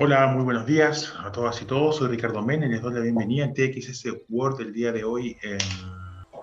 Hola, 0.00 0.28
muy 0.28 0.44
buenos 0.44 0.64
días 0.64 1.12
a 1.24 1.32
todas 1.32 1.60
y 1.60 1.64
todos. 1.64 1.96
Soy 1.96 2.06
Ricardo 2.06 2.40
Menem, 2.40 2.70
les 2.70 2.80
doy 2.80 2.94
la 2.94 3.00
bienvenida 3.00 3.44
en 3.44 3.52
TXS 3.52 4.04
Word 4.28 4.58
del 4.58 4.72
día 4.72 4.92
de 4.92 5.02
hoy, 5.02 5.36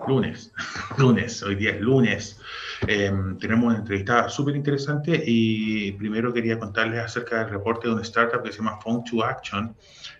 lunes. 0.06 0.52
lunes, 0.98 1.42
hoy 1.42 1.54
día 1.54 1.70
es 1.70 1.80
lunes. 1.80 2.38
Em, 2.86 3.38
tenemos 3.38 3.68
una 3.68 3.78
entrevista 3.78 4.28
súper 4.28 4.56
interesante 4.56 5.22
y 5.24 5.90
primero 5.92 6.34
quería 6.34 6.58
contarles 6.58 7.00
acerca 7.00 7.38
del 7.38 7.48
reporte 7.48 7.88
de 7.88 7.94
una 7.94 8.02
startup 8.02 8.42
que 8.42 8.52
se 8.52 8.58
llama 8.58 8.78
Phone 8.84 9.04
to 9.04 9.24
Action, 9.24 9.74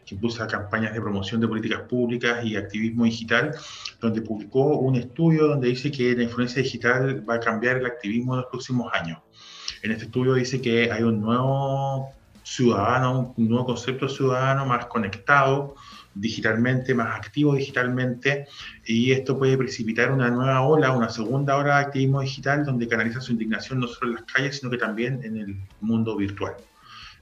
que 0.07 0.15
impulsa 0.15 0.47
campañas 0.47 0.95
de 0.95 1.01
promoción 1.03 1.39
de 1.39 1.47
políticas 1.47 1.83
públicas 1.83 2.43
y 2.43 2.57
activismo 2.57 3.05
digital, 3.05 3.55
donde 4.01 4.23
publicó 4.23 4.79
un 4.79 4.97
estudio 4.97 5.47
donde 5.47 5.69
dice 5.69 5.91
que 5.91 6.17
la 6.17 6.23
influencia 6.23 6.63
digital 6.63 7.23
va 7.29 7.35
a 7.35 7.41
cambiar 7.41 7.77
el 7.77 7.85
activismo 7.85 8.33
en 8.33 8.41
los 8.41 8.51
próximos 8.51 8.91
años. 8.95 9.19
En 9.83 9.91
este 9.91 10.07
estudio 10.07 10.33
dice 10.33 10.59
que 10.63 10.91
hay 10.91 11.03
un 11.03 11.21
nuevo 11.21 12.17
ciudadano, 12.47 13.35
un 13.37 13.49
nuevo 13.49 13.67
concepto 13.67 14.09
ciudadano 14.09 14.65
más 14.67 14.87
conectado 14.87 15.75
digitalmente, 16.15 16.95
más 16.95 17.17
activo 17.17 17.57
digitalmente, 17.57 18.47
y 18.87 19.11
esto 19.11 19.37
puede 19.37 19.59
precipitar 19.59 20.13
una 20.13 20.31
nueva 20.31 20.63
ola, 20.63 20.93
una 20.93 21.09
segunda 21.09 21.57
ola 21.57 21.79
de 21.79 21.85
activismo 21.87 22.21
digital 22.21 22.65
donde 22.65 22.87
canaliza 22.87 23.21
su 23.21 23.33
indignación 23.33 23.81
no 23.81 23.89
solo 23.89 24.13
en 24.13 24.15
las 24.15 24.33
calles, 24.33 24.59
sino 24.59 24.71
que 24.71 24.79
también 24.79 25.21
en 25.25 25.37
el 25.37 25.57
mundo 25.81 26.17
virtual. 26.17 26.55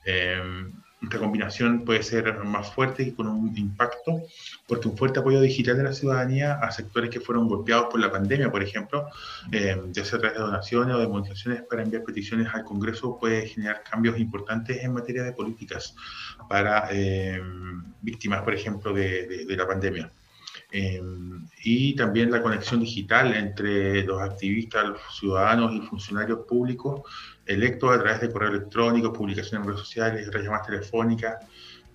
Eh, 0.05 0.71
esta 1.05 1.19
combinación 1.19 1.85
puede 1.85 2.03
ser 2.03 2.35
más 2.45 2.73
fuerte 2.73 3.03
y 3.03 3.13
con 3.13 3.27
un 3.27 3.57
impacto, 3.57 4.23
porque 4.67 4.89
un 4.89 4.97
fuerte 4.97 5.21
apoyo 5.21 5.41
digital 5.41 5.77
de 5.77 5.85
la 5.85 5.93
ciudadanía 5.93 6.55
a 6.55 6.71
sectores 6.71 7.11
que 7.11 7.21
fueron 7.21 7.49
golpeados 7.49 7.87
por 7.91 8.01
la 8.01 8.11
pandemia, 8.11 8.51
por 8.51 8.63
ejemplo, 8.63 9.07
eh, 9.53 9.81
ya 9.93 10.05
sea 10.05 10.19
a 10.19 10.21
través 10.21 10.39
de 10.39 10.45
donaciones 10.45 10.95
o 10.95 10.99
de 10.99 11.09
movilizaciones 11.09 11.63
para 11.63 11.83
enviar 11.83 12.05
peticiones 12.05 12.49
al 12.53 12.65
Congreso, 12.65 13.19
puede 13.19 13.47
generar 13.47 13.83
cambios 13.89 14.19
importantes 14.19 14.83
en 14.83 14.93
materia 14.93 15.23
de 15.23 15.33
políticas 15.33 15.95
para 16.49 16.89
eh, 16.91 17.41
víctimas, 18.03 18.43
por 18.43 18.55
ejemplo, 18.55 18.93
de, 18.93 19.47
de 19.47 19.57
la 19.57 19.67
pandemia. 19.67 20.11
Eh, 20.77 21.01
y 21.63 21.95
también 21.95 22.33
la 22.33 22.43
conexión 22.43 22.81
digital 22.81 23.33
entre 23.35 24.03
los 24.03 24.21
activistas, 24.21 24.89
los 24.89 25.01
ciudadanos 25.19 25.73
y 25.73 25.81
funcionarios 25.81 26.41
públicos 26.49 27.03
electos 27.47 27.95
a 27.95 28.01
través 28.01 28.21
de 28.21 28.31
correo 28.31 28.51
electrónico, 28.51 29.13
publicaciones 29.13 29.61
en 29.61 29.73
redes 29.73 29.81
sociales, 29.81 30.31
llamadas 30.33 30.67
telefónicas 30.67 31.37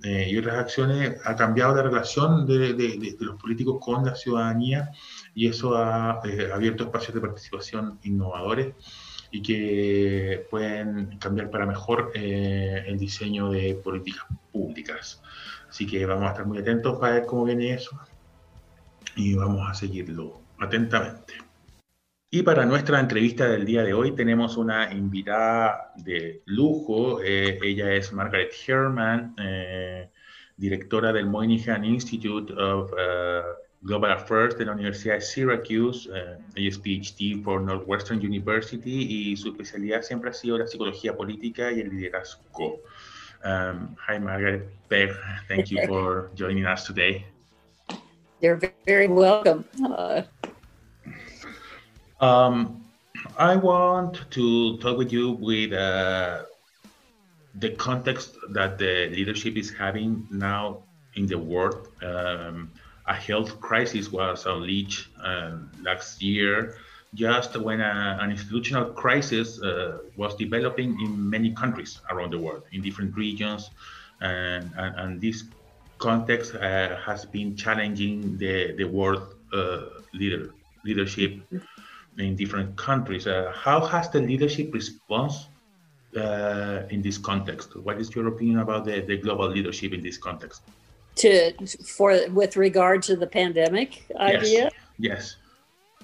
eh, 0.03 0.28
y 0.30 0.38
otras 0.38 0.55
acciones 0.55 1.17
ha 1.25 1.36
cambiado 1.36 1.75
la 1.75 1.83
relación 1.83 2.45
de, 2.45 2.73
de, 2.73 3.16
los 3.19 3.39
políticos 3.42 3.77
con 3.81 4.05
la 4.05 4.16
ciudadanía 4.16 4.92
y 5.36 5.47
eso 5.47 5.75
ha 5.75 6.22
eh, 6.23 6.50
abierto 6.53 6.86
espacios 6.86 7.16
de 7.16 7.22
participación 7.22 8.00
innovadores 8.03 8.75
y 9.31 9.42
que 9.42 10.47
pueden 10.50 11.17
cambiar 11.20 11.52
para 11.52 11.66
mejor 11.66 12.11
el 12.16 12.97
diseño 12.97 13.52
de 13.52 13.75
políticas 13.75 14.25
públicas. 14.52 15.22
Así 15.70 15.86
que 15.86 16.03
vamos 16.05 16.25
a 16.25 16.31
estar 16.31 16.47
muy 16.47 16.58
atentos 16.58 16.97
para 16.97 17.14
ver 17.14 17.25
cómo 17.27 17.45
viene 17.45 17.73
eso 17.73 18.00
y 19.16 19.36
vamos 19.36 19.70
a 19.70 19.73
seguirlo 19.75 20.42
atentamente. 20.59 21.48
Y 22.31 22.44
para 22.44 22.63
nuestra 22.63 22.99
entrevista 22.99 23.49
del 23.49 23.66
día 23.66 23.81
de 23.81 23.95
hoy 23.95 24.11
tenemos 24.11 24.55
una 24.55 24.94
invitada 24.94 25.91
de 25.95 26.44
lujo. 26.45 27.23
Eh, 27.23 27.58
ella 27.63 27.91
es 27.95 28.13
Margaret 28.13 28.53
Herman, 28.67 29.33
eh, 29.41 30.09
directora 30.55 31.11
del 31.11 31.25
Moynihan 31.25 31.83
Institute 31.83 32.53
of 32.53 32.91
uh, 32.91 32.97
Global 33.81 34.11
Affairs 34.11 34.55
de 34.59 34.66
la 34.66 34.73
Universidad 34.73 35.16
de 35.16 35.21
Syracuse. 35.21 36.08
ella 36.53 36.69
es 36.69 36.77
PhD 36.77 37.44
por 37.44 37.61
Northwestern 37.61 38.19
University 38.19 39.31
y 39.31 39.36
su 39.36 39.49
especialidad 39.49 40.03
siempre 40.03 40.30
ha 40.30 40.33
sido 40.33 40.59
la 40.59 40.67
psicología 40.67 41.17
política 41.17 41.71
y 41.71 41.80
el 41.80 41.89
liderazgo. 41.89 42.80
Um, 43.43 43.95
hi, 44.08 44.19
Margaret 44.19 44.69
Beck. 44.88 45.16
Thank 45.47 45.71
you 45.71 45.80
for 45.88 46.30
joining 46.36 46.67
us 46.67 46.83
today. 46.86 47.25
You're 48.39 48.59
very 48.86 49.08
welcome. 49.08 49.66
Uh, 49.83 50.21
um, 52.21 52.83
I 53.37 53.55
want 53.55 54.30
to 54.31 54.77
talk 54.77 54.97
with 54.97 55.11
you 55.11 55.31
with 55.31 55.73
uh, 55.73 56.43
the 57.55 57.71
context 57.71 58.37
that 58.49 58.77
the 58.77 59.09
leadership 59.09 59.55
is 59.55 59.71
having 59.71 60.27
now 60.31 60.83
in 61.15 61.25
the 61.25 61.37
world. 61.37 61.87
Um, 62.02 62.71
a 63.07 63.13
health 63.13 63.59
crisis 63.59 64.11
was 64.11 64.45
unleashed 64.45 65.07
uh, 65.23 65.57
last 65.81 66.21
year, 66.21 66.75
just 67.15 67.57
when 67.57 67.81
a, 67.81 68.17
an 68.21 68.30
institutional 68.31 68.86
crisis 68.86 69.61
uh, 69.61 69.97
was 70.15 70.36
developing 70.36 70.99
in 71.01 71.30
many 71.30 71.51
countries 71.53 71.99
around 72.11 72.31
the 72.31 72.37
world, 72.37 72.63
in 72.71 72.81
different 72.81 73.15
regions, 73.15 73.71
and, 74.21 74.69
and, 74.77 74.95
and 74.99 75.21
this 75.21 75.45
context 75.97 76.53
uh, 76.55 76.95
has 76.97 77.25
been 77.25 77.55
challenging 77.55 78.37
the, 78.37 78.73
the 78.77 78.83
world 78.83 79.36
uh, 79.53 79.86
leader, 80.13 80.53
leadership 80.86 81.41
in 82.17 82.36
different 82.36 82.75
countries. 82.77 83.27
Uh, 83.27 83.52
how 83.55 83.86
has 83.86 84.09
the 84.09 84.20
leadership 84.20 84.73
response 84.73 85.47
uh, 86.15 86.83
in 86.89 87.02
this 87.02 87.17
context? 87.17 87.75
What 87.75 87.99
is 87.99 88.14
your 88.15 88.27
opinion 88.27 88.59
about 88.59 88.86
the, 88.86 89.02
the 89.02 89.17
global 89.17 89.49
leadership 89.49 89.93
in 89.93 90.02
this 90.02 90.17
context? 90.17 90.61
To 91.15 91.53
for 91.86 92.30
with 92.30 92.55
regard 92.55 93.03
to 93.03 93.15
the 93.15 93.27
pandemic 93.27 94.05
idea. 94.15 94.69
Yes. 94.98 95.36
yes. 95.36 95.36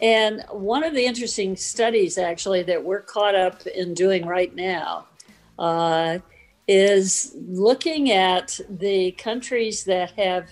And 0.01 0.43
one 0.51 0.83
of 0.83 0.93
the 0.93 1.05
interesting 1.05 1.55
studies, 1.55 2.17
actually, 2.17 2.63
that 2.63 2.83
we're 2.83 3.01
caught 3.01 3.33
up 3.33 3.65
in 3.65 3.93
doing 3.93 4.25
right 4.25 4.53
now 4.53 5.07
uh, 5.57 6.19
is 6.67 7.33
looking 7.47 8.11
at 8.11 8.59
the 8.69 9.11
countries 9.13 9.85
that 9.85 10.11
have 10.11 10.49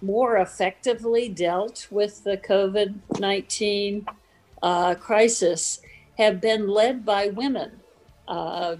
more 0.00 0.38
effectively 0.38 1.28
dealt 1.28 1.86
with 1.90 2.24
the 2.24 2.36
COVID 2.36 2.94
19 3.18 4.06
uh, 4.66 4.96
crisis 4.96 5.80
have 6.18 6.40
been 6.40 6.66
led 6.66 7.04
by 7.04 7.28
women. 7.28 7.70
Uh, 8.26 8.74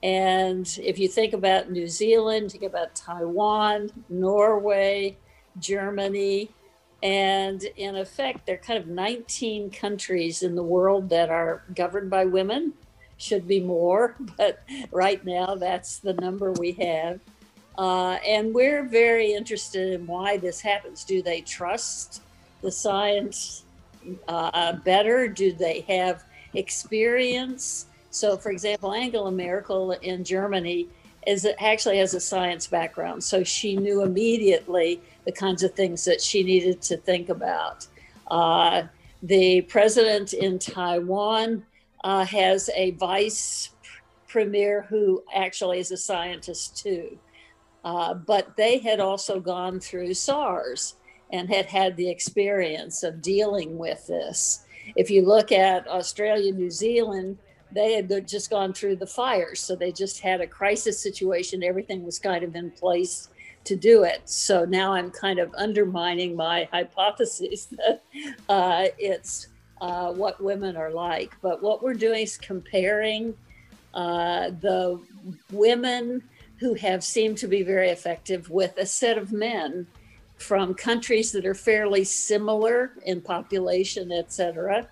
and 0.00 0.78
if 0.80 0.96
you 0.96 1.08
think 1.08 1.32
about 1.32 1.72
New 1.72 1.88
Zealand, 1.88 2.52
think 2.52 2.62
about 2.62 2.94
Taiwan, 2.94 3.90
Norway, 4.08 5.16
Germany, 5.58 6.50
and 7.02 7.64
in 7.76 7.96
effect, 7.96 8.46
there 8.46 8.54
are 8.54 8.58
kind 8.58 8.78
of 8.78 8.86
19 8.86 9.72
countries 9.72 10.44
in 10.44 10.54
the 10.54 10.62
world 10.62 11.08
that 11.08 11.30
are 11.30 11.64
governed 11.74 12.10
by 12.10 12.24
women 12.24 12.72
should 13.16 13.48
be 13.48 13.58
more, 13.58 14.14
but 14.36 14.62
right 14.92 15.24
now 15.24 15.56
that's 15.56 15.98
the 15.98 16.14
number 16.14 16.52
we 16.52 16.72
have. 16.72 17.18
Uh, 17.76 18.18
and 18.24 18.54
we're 18.54 18.84
very 18.84 19.32
interested 19.32 19.94
in 19.94 20.06
why 20.06 20.36
this 20.36 20.60
happens. 20.60 21.02
Do 21.02 21.22
they 21.22 21.40
trust 21.40 22.22
the 22.62 22.70
science 22.70 23.64
uh, 24.28 24.72
better? 24.84 25.28
Do 25.28 25.52
they 25.52 25.80
have 25.88 26.24
experience? 26.54 27.86
So, 28.10 28.36
for 28.36 28.50
example, 28.50 28.92
Angela 28.92 29.30
Merkel 29.30 29.92
in 29.92 30.24
Germany 30.24 30.88
is 31.26 31.46
actually 31.60 31.98
has 31.98 32.14
a 32.14 32.20
science 32.20 32.66
background, 32.66 33.22
so 33.22 33.44
she 33.44 33.76
knew 33.76 34.02
immediately 34.02 35.00
the 35.24 35.32
kinds 35.32 35.62
of 35.62 35.74
things 35.74 36.04
that 36.04 36.20
she 36.20 36.42
needed 36.42 36.80
to 36.82 36.96
think 36.96 37.28
about. 37.28 37.86
Uh, 38.30 38.84
the 39.22 39.62
president 39.62 40.32
in 40.32 40.58
Taiwan 40.58 41.64
uh, 42.04 42.24
has 42.24 42.70
a 42.74 42.92
vice 42.92 43.70
premier 44.26 44.86
who 44.88 45.22
actually 45.34 45.80
is 45.80 45.90
a 45.90 45.96
scientist 45.96 46.76
too. 46.76 47.18
Uh, 47.84 48.14
but 48.14 48.56
they 48.56 48.78
had 48.78 49.00
also 49.00 49.40
gone 49.40 49.80
through 49.80 50.14
SARS 50.14 50.94
and 51.30 51.48
had 51.48 51.66
had 51.66 51.96
the 51.96 52.10
experience 52.10 53.02
of 53.02 53.22
dealing 53.22 53.78
with 53.78 54.06
this. 54.06 54.64
If 54.96 55.10
you 55.10 55.22
look 55.26 55.52
at 55.52 55.86
Australia, 55.88 56.52
New 56.52 56.70
Zealand, 56.70 57.38
they 57.70 57.92
had 57.92 58.26
just 58.26 58.50
gone 58.50 58.72
through 58.72 58.96
the 58.96 59.06
fires. 59.06 59.60
So 59.60 59.76
they 59.76 59.92
just 59.92 60.20
had 60.20 60.40
a 60.40 60.46
crisis 60.46 61.00
situation. 61.00 61.62
Everything 61.62 62.04
was 62.04 62.18
kind 62.18 62.42
of 62.42 62.56
in 62.56 62.70
place 62.70 63.28
to 63.64 63.76
do 63.76 64.04
it. 64.04 64.22
So 64.24 64.64
now 64.64 64.94
I'm 64.94 65.10
kind 65.10 65.38
of 65.38 65.54
undermining 65.54 66.34
my 66.34 66.68
hypothesis 66.72 67.66
that 67.72 68.02
uh, 68.48 68.86
it's 68.98 69.48
uh, 69.80 70.12
what 70.12 70.42
women 70.42 70.76
are 70.76 70.90
like. 70.90 71.36
But 71.42 71.62
what 71.62 71.82
we're 71.82 71.94
doing 71.94 72.22
is 72.22 72.38
comparing 72.38 73.34
uh, 73.94 74.50
the 74.60 75.00
women 75.52 76.22
who 76.58 76.74
have 76.74 77.04
seemed 77.04 77.38
to 77.38 77.46
be 77.46 77.62
very 77.62 77.90
effective 77.90 78.50
with 78.50 78.76
a 78.78 78.86
set 78.86 79.18
of 79.18 79.32
men 79.32 79.86
from 80.38 80.74
countries 80.74 81.32
that 81.32 81.44
are 81.44 81.54
fairly 81.54 82.04
similar 82.04 82.92
in 83.04 83.20
population, 83.20 84.12
et 84.12 84.32
cetera, 84.32 84.88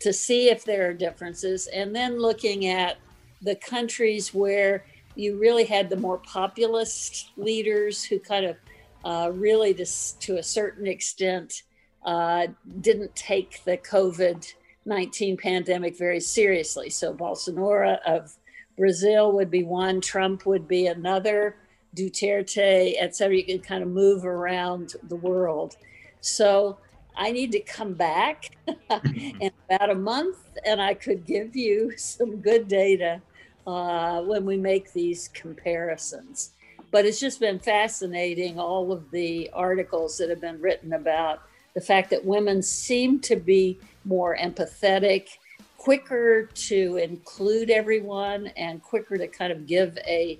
to 0.00 0.12
see 0.12 0.48
if 0.48 0.64
there 0.64 0.88
are 0.88 0.94
differences, 0.94 1.66
and 1.68 1.94
then 1.94 2.18
looking 2.18 2.66
at 2.66 2.96
the 3.42 3.54
countries 3.56 4.32
where 4.32 4.84
you 5.14 5.38
really 5.38 5.64
had 5.64 5.90
the 5.90 5.96
more 5.96 6.18
populist 6.18 7.30
leaders 7.36 8.04
who 8.04 8.18
kind 8.18 8.46
of 8.46 8.56
uh, 9.04 9.30
really, 9.34 9.74
to, 9.74 9.86
to 10.20 10.38
a 10.38 10.42
certain 10.42 10.86
extent, 10.86 11.62
uh, 12.04 12.46
didn't 12.80 13.14
take 13.14 13.62
the 13.64 13.76
COVID 13.78 14.54
19 14.86 15.36
pandemic 15.36 15.98
very 15.98 16.20
seriously. 16.20 16.88
So, 16.88 17.12
Bolsonaro 17.12 17.98
of 18.06 18.34
Brazil 18.76 19.32
would 19.32 19.50
be 19.50 19.62
one, 19.62 20.00
Trump 20.00 20.46
would 20.46 20.66
be 20.66 20.86
another. 20.86 21.56
Duterte, 21.94 22.94
et 22.98 23.16
cetera. 23.16 23.36
You 23.36 23.44
can 23.44 23.60
kind 23.60 23.82
of 23.82 23.88
move 23.88 24.24
around 24.24 24.94
the 25.08 25.16
world. 25.16 25.76
So 26.20 26.78
I 27.16 27.32
need 27.32 27.52
to 27.52 27.60
come 27.60 27.94
back 27.94 28.56
in 29.40 29.50
about 29.68 29.90
a 29.90 29.94
month 29.94 30.38
and 30.64 30.80
I 30.80 30.94
could 30.94 31.26
give 31.26 31.56
you 31.56 31.96
some 31.96 32.36
good 32.36 32.68
data 32.68 33.20
uh, 33.66 34.22
when 34.22 34.44
we 34.44 34.56
make 34.56 34.92
these 34.92 35.28
comparisons. 35.28 36.52
But 36.90 37.04
it's 37.04 37.20
just 37.20 37.40
been 37.40 37.58
fascinating 37.58 38.58
all 38.58 38.92
of 38.92 39.10
the 39.10 39.50
articles 39.52 40.16
that 40.18 40.30
have 40.30 40.40
been 40.40 40.60
written 40.60 40.94
about 40.94 41.42
the 41.74 41.80
fact 41.80 42.10
that 42.10 42.24
women 42.24 42.62
seem 42.62 43.20
to 43.20 43.36
be 43.36 43.78
more 44.04 44.36
empathetic, 44.36 45.28
quicker 45.76 46.46
to 46.46 46.96
include 46.96 47.70
everyone, 47.70 48.46
and 48.56 48.82
quicker 48.82 49.18
to 49.18 49.28
kind 49.28 49.52
of 49.52 49.66
give 49.66 49.98
a 50.06 50.38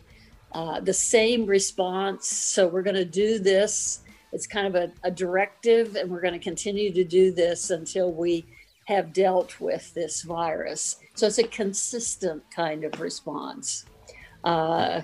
uh, 0.53 0.81
the 0.81 0.93
same 0.93 1.47
response. 1.47 2.27
So 2.29 2.67
we're 2.67 2.83
going 2.83 2.97
to 2.97 3.05
do 3.05 3.39
this. 3.39 4.01
It's 4.33 4.47
kind 4.47 4.67
of 4.67 4.75
a, 4.75 4.93
a 5.05 5.11
directive, 5.11 5.97
and 5.97 6.11
we're 6.11 6.21
going 6.21 6.35
to 6.35 6.39
continue 6.39 6.93
to 6.93 7.05
do 7.05 7.33
this 7.33 7.71
until 7.71 8.13
we 8.13 8.47
have 8.87 9.13
dealt 9.13 9.61
with 9.61 9.93
this 9.95 10.23
virus. 10.23 10.97
So 11.15 11.27
it's 11.27 11.39
a 11.39 11.45
consistent 11.45 12.43
kind 12.55 12.85
of 12.85 13.01
response. 13.01 13.85
Uh, 14.45 15.03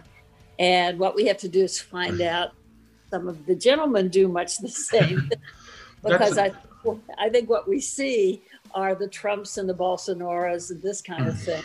and 0.58 0.98
what 0.98 1.14
we 1.14 1.26
have 1.26 1.38
to 1.38 1.48
do 1.48 1.64
is 1.64 1.80
find 1.80 2.20
out 2.20 2.52
some 3.10 3.28
of 3.28 3.44
the 3.46 3.54
gentlemen 3.54 4.08
do 4.08 4.28
much 4.28 4.58
the 4.58 4.68
same 4.68 5.30
because 6.02 6.38
I, 6.38 6.52
I 7.18 7.28
think 7.28 7.50
what 7.50 7.68
we 7.68 7.80
see 7.80 8.42
are 8.74 8.94
the 8.94 9.08
Trumps 9.08 9.58
and 9.58 9.68
the 9.68 9.74
Bolsonaros 9.74 10.70
and 10.70 10.82
this 10.82 11.00
kind 11.00 11.28
of 11.28 11.38
thing 11.40 11.62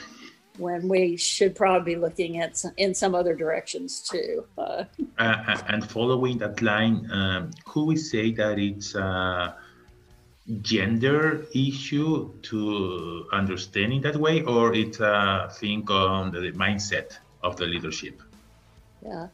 when 0.59 0.87
we 0.87 1.17
should 1.17 1.55
probably 1.55 1.95
be 1.95 1.99
looking 1.99 2.39
at 2.39 2.57
some, 2.57 2.71
in 2.77 2.93
some 2.93 3.15
other 3.15 3.35
directions 3.35 4.01
too. 4.01 4.45
Uh, 4.57 5.43
uh, 5.47 5.61
and 5.67 5.89
following 5.89 6.37
that 6.37 6.61
line, 6.61 7.05
um, 7.11 7.51
could 7.65 7.83
we 7.83 7.97
say 7.97 8.31
that 8.31 8.57
it's 8.57 8.95
a 8.95 9.53
gender 10.61 11.45
issue 11.53 12.31
to 12.41 13.25
understand 13.33 13.91
in 13.91 14.01
that 14.01 14.15
way, 14.15 14.41
or 14.43 14.73
it's 14.73 15.01
a 15.01 15.51
thing 15.59 15.85
on 15.89 16.31
the 16.31 16.51
mindset 16.53 17.17
of 17.43 17.57
the 17.57 17.65
leadership? 17.65 18.21
Yeah, 19.03 19.27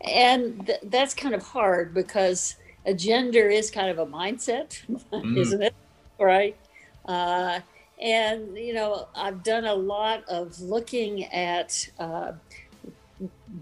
and 0.00 0.66
th- 0.66 0.80
that's 0.84 1.12
kind 1.12 1.34
of 1.34 1.42
hard 1.42 1.92
because 1.92 2.56
a 2.86 2.94
gender 2.94 3.48
is 3.48 3.70
kind 3.70 3.90
of 3.90 3.98
a 3.98 4.06
mindset, 4.06 4.80
mm. 5.12 5.36
isn't 5.36 5.62
it? 5.62 5.74
Right. 6.18 6.56
Uh, 7.04 7.60
and, 8.00 8.56
you 8.56 8.74
know, 8.74 9.08
I've 9.14 9.42
done 9.42 9.64
a 9.64 9.74
lot 9.74 10.24
of 10.28 10.60
looking 10.60 11.24
at 11.26 11.88
uh, 11.98 12.32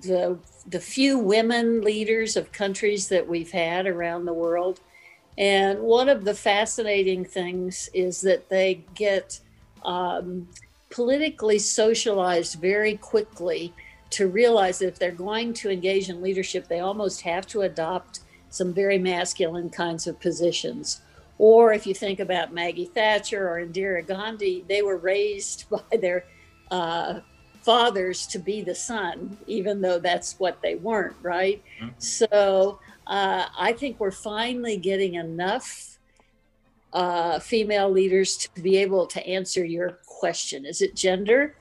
the, 0.00 0.38
the 0.66 0.80
few 0.80 1.18
women 1.18 1.82
leaders 1.82 2.36
of 2.36 2.50
countries 2.52 3.08
that 3.08 3.28
we've 3.28 3.52
had 3.52 3.86
around 3.86 4.24
the 4.24 4.32
world. 4.32 4.80
And 5.38 5.80
one 5.80 6.08
of 6.08 6.24
the 6.24 6.34
fascinating 6.34 7.24
things 7.24 7.88
is 7.92 8.20
that 8.22 8.48
they 8.48 8.84
get 8.94 9.40
um, 9.84 10.48
politically 10.90 11.58
socialized 11.58 12.60
very 12.60 12.96
quickly 12.96 13.72
to 14.10 14.28
realize 14.28 14.78
that 14.78 14.88
if 14.88 14.98
they're 14.98 15.10
going 15.10 15.52
to 15.54 15.70
engage 15.70 16.08
in 16.08 16.22
leadership, 16.22 16.68
they 16.68 16.80
almost 16.80 17.22
have 17.22 17.46
to 17.48 17.62
adopt 17.62 18.20
some 18.50 18.72
very 18.72 18.98
masculine 18.98 19.70
kinds 19.70 20.06
of 20.06 20.20
positions. 20.20 21.00
Or 21.38 21.72
if 21.72 21.86
you 21.86 21.94
think 21.94 22.20
about 22.20 22.52
Maggie 22.52 22.84
Thatcher 22.84 23.48
or 23.48 23.64
Indira 23.64 24.06
Gandhi, 24.06 24.64
they 24.68 24.82
were 24.82 24.96
raised 24.96 25.68
by 25.70 25.96
their 25.96 26.24
uh, 26.70 27.20
fathers 27.62 28.26
to 28.28 28.38
be 28.38 28.62
the 28.62 28.74
son, 28.74 29.36
even 29.46 29.80
though 29.80 29.98
that's 29.98 30.38
what 30.38 30.60
they 30.62 30.74
weren't, 30.76 31.16
right? 31.22 31.62
Mm-hmm. 31.80 31.98
So 31.98 32.78
uh, 33.06 33.46
I 33.58 33.72
think 33.72 33.98
we're 33.98 34.10
finally 34.10 34.76
getting 34.76 35.14
enough 35.14 35.98
uh, 36.92 37.40
female 37.40 37.90
leaders 37.90 38.36
to 38.36 38.62
be 38.62 38.76
able 38.76 39.06
to 39.06 39.26
answer 39.26 39.64
your 39.64 39.98
question. 40.06 40.64
Is 40.64 40.80
it 40.80 40.94
gender? 40.94 41.56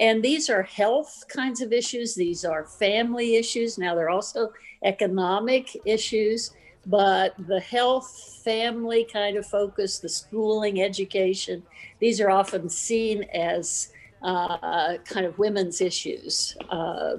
And 0.00 0.22
these 0.22 0.48
are 0.48 0.62
health 0.62 1.24
kinds 1.28 1.60
of 1.60 1.72
issues, 1.72 2.14
these 2.14 2.44
are 2.44 2.64
family 2.64 3.34
issues. 3.34 3.78
Now, 3.78 3.96
they're 3.96 4.10
also 4.10 4.52
economic 4.84 5.76
issues 5.84 6.52
but 6.88 7.34
the 7.46 7.60
health, 7.60 8.40
family 8.42 9.04
kind 9.04 9.36
of 9.36 9.46
focus, 9.46 9.98
the 9.98 10.08
schooling, 10.08 10.82
education, 10.82 11.62
these 11.98 12.18
are 12.18 12.30
often 12.30 12.68
seen 12.70 13.24
as 13.34 13.92
uh, 14.22 14.96
kind 15.04 15.26
of 15.26 15.38
women's 15.38 15.82
issues. 15.82 16.56
Uh, 16.70 17.16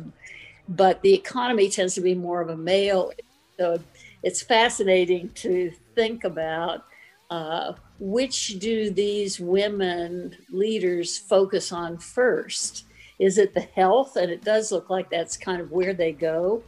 but 0.67 1.01
the 1.03 1.13
economy 1.13 1.69
tends 1.69 1.93
to 1.95 2.01
be 2.01 2.15
more 2.15 2.41
of 2.41 2.49
a 2.49 2.57
male. 2.57 3.11
So 3.59 3.79
it's 4.23 4.41
fascinating 4.41 5.29
to 5.35 5.71
think 5.93 6.23
about 6.23 6.85
uh, 7.29 7.73
which 7.99 8.57
do 8.57 8.89
these 8.89 9.39
women 9.39 10.35
leaders 10.49 11.19
focus 11.19 11.71
on 11.71 11.99
first? 11.99 12.85
Is 13.19 13.37
it 13.37 13.53
the 13.53 13.61
health? 13.61 14.15
And 14.15 14.31
it 14.31 14.43
does 14.43 14.71
look 14.71 14.89
like 14.89 15.11
that's 15.11 15.37
kind 15.37 15.61
of 15.61 15.71
where 15.71 15.93
they 15.93 16.11
go 16.11 16.63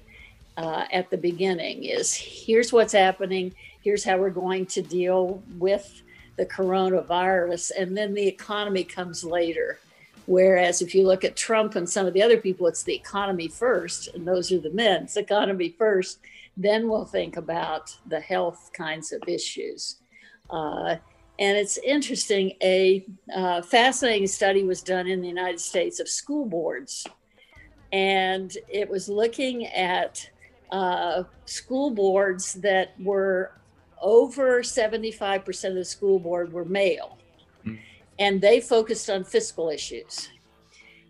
uh, 0.61 0.85
at 0.91 1.09
the 1.09 1.17
beginning 1.17 1.83
is 1.85 2.13
here's 2.13 2.71
what's 2.71 2.93
happening 2.93 3.53
here's 3.81 4.03
how 4.03 4.15
we're 4.17 4.29
going 4.29 4.63
to 4.63 4.81
deal 4.83 5.41
with 5.57 6.03
the 6.37 6.45
coronavirus 6.45 7.71
and 7.77 7.97
then 7.97 8.13
the 8.13 8.27
economy 8.27 8.83
comes 8.83 9.23
later. 9.23 9.79
Whereas 10.27 10.83
if 10.83 10.93
you 10.93 11.05
look 11.07 11.23
at 11.23 11.35
trump 11.35 11.75
and 11.75 11.89
some 11.89 12.05
of 12.05 12.13
the 12.13 12.21
other 12.21 12.37
people 12.37 12.67
it's 12.67 12.83
the 12.83 12.93
economy 12.93 13.47
first 13.47 14.09
and 14.13 14.27
those 14.27 14.51
are 14.51 14.59
the 14.59 14.69
men 14.69 15.03
it's 15.03 15.17
economy 15.17 15.75
first 15.77 16.19
then 16.55 16.87
we'll 16.87 17.05
think 17.05 17.37
about 17.37 17.95
the 18.05 18.19
health 18.19 18.69
kinds 18.73 19.11
of 19.11 19.21
issues. 19.27 19.97
Uh, 20.49 20.97
and 21.39 21.57
it's 21.57 21.77
interesting 21.79 22.53
a 22.61 23.03
uh, 23.33 23.63
fascinating 23.63 24.27
study 24.27 24.63
was 24.63 24.83
done 24.83 25.07
in 25.07 25.21
the 25.21 25.27
united 25.27 25.59
states 25.59 25.99
of 25.99 26.07
school 26.07 26.45
boards 26.45 27.07
and 27.91 28.57
it 28.69 28.89
was 28.89 29.09
looking 29.09 29.65
at 29.67 30.29
uh, 30.71 31.23
school 31.45 31.91
boards 31.91 32.53
that 32.55 32.93
were 32.99 33.51
over 34.01 34.61
75% 34.61 35.69
of 35.69 35.75
the 35.75 35.85
school 35.85 36.19
board 36.19 36.51
were 36.51 36.65
male, 36.65 37.17
mm. 37.65 37.77
and 38.19 38.41
they 38.41 38.59
focused 38.59 39.09
on 39.09 39.23
fiscal 39.23 39.69
issues. 39.69 40.29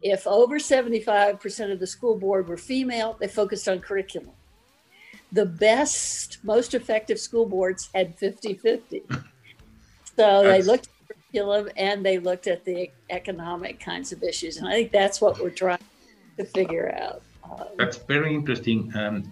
If 0.01 0.25
over 0.25 0.57
75% 0.57 1.71
of 1.71 1.79
the 1.79 1.87
school 1.87 2.17
board 2.17 2.47
were 2.47 2.57
female, 2.57 3.17
they 3.19 3.27
focused 3.27 3.69
on 3.69 3.79
curriculum. 3.79 4.31
The 5.31 5.45
best, 5.45 6.39
most 6.43 6.73
effective 6.73 7.19
school 7.19 7.45
boards 7.45 7.89
had 7.93 8.17
50 8.17 8.55
50. 8.55 9.03
So 10.17 10.43
they 10.43 10.61
looked 10.61 10.87
at 10.87 11.15
curriculum 11.15 11.69
and 11.77 12.05
they 12.05 12.17
looked 12.17 12.47
at 12.47 12.65
the 12.65 12.91
economic 13.09 13.79
kinds 13.79 14.11
of 14.11 14.23
issues. 14.23 14.57
And 14.57 14.67
I 14.67 14.71
think 14.71 14.91
that's 14.91 15.21
what 15.21 15.39
we're 15.39 15.51
trying 15.51 15.79
to 16.37 16.43
figure 16.43 16.93
out. 16.99 17.21
That's 17.77 17.97
very 17.97 18.33
interesting. 18.33 18.91
Um, 18.95 19.31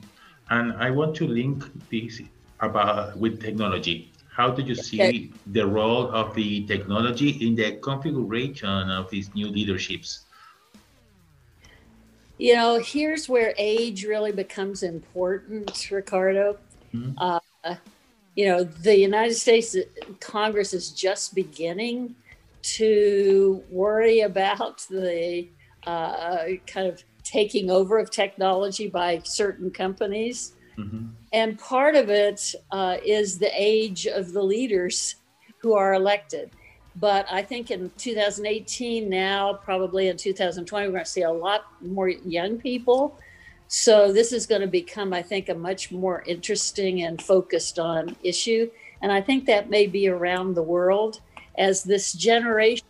and 0.50 0.74
I 0.74 0.89
want 0.91 1.15
to 1.18 1.27
link 1.27 1.63
this 1.89 2.22
about 2.60 3.18
with 3.18 3.41
technology. 3.41 4.12
How 4.32 4.50
do 4.51 4.62
you 4.62 4.75
see 4.75 5.01
okay. 5.01 5.29
the 5.48 5.65
role 5.65 6.10
of 6.12 6.34
the 6.34 6.65
technology 6.65 7.32
in 7.46 7.56
the 7.56 7.74
configuration 7.82 8.89
of 8.89 9.10
these 9.10 9.34
new 9.36 9.48
leaderships? 9.48 10.25
You 12.38 12.56
know, 12.56 12.79
here's 12.79 13.27
where 13.27 13.53
age 13.58 14.06
really 14.06 14.32
becomes 14.32 14.82
important, 14.82 15.91
Ricardo. 15.91 16.58
Mm-hmm. 16.94 17.12
Uh, 17.18 17.75
you 18.36 18.46
know, 18.46 18.63
the 18.63 18.98
United 18.98 19.36
States 19.36 19.75
Congress 20.22 20.74
is 20.74 20.91
just 20.91 21.36
beginning 21.36 22.15
to 22.62 23.62
worry 23.70 24.22
about 24.22 24.86
the 24.89 25.50
uh, 25.86 26.46
kind 26.65 26.88
of 26.88 27.03
taking 27.29 27.69
over 27.69 28.00
of 28.00 28.09
technology 28.09 28.88
by 28.88 29.21
certain 29.24 29.69
companies. 29.69 30.53
Mm-hmm. 30.77 31.07
And 31.31 31.59
part 31.59 31.95
of 31.95 32.09
it 32.09 32.55
uh, 32.71 32.98
is 33.05 33.38
the 33.38 33.51
age 33.53 34.07
of 34.07 34.33
the 34.33 34.41
leaders 34.41 35.15
who 35.62 35.74
are 35.74 35.93
elected. 35.93 36.50
But 36.95 37.27
I 37.29 37.43
think 37.43 37.69
in 37.69 37.91
2018, 37.98 39.07
now, 39.07 39.53
probably 39.53 40.07
in 40.07 40.17
2020, 40.17 40.88
we're 40.88 40.91
going 40.91 41.03
to 41.03 41.09
see 41.09 41.21
a 41.21 41.31
lot 41.31 41.65
more 41.81 42.09
young 42.09 42.57
people. 42.57 43.17
So 43.67 44.12
this 44.12 44.33
is 44.33 44.48
going 44.48 44.62
to 44.62 44.67
become, 44.67 45.13
I 45.13 45.21
think, 45.21 45.50
a 45.50 45.53
much 45.53 45.91
more 45.91 46.24
interesting 46.25 47.03
and 47.03 47.21
focused 47.21 47.77
on 47.77 48.15
issue. 48.24 48.69
And 49.01 49.12
I 49.12 49.21
think 49.21 49.45
that 49.45 49.69
may 49.69 49.86
be 49.86 50.07
around 50.07 50.55
the 50.55 50.63
world 50.63 51.21
as 51.57 51.83
this 51.83 52.13
generation 52.13 52.88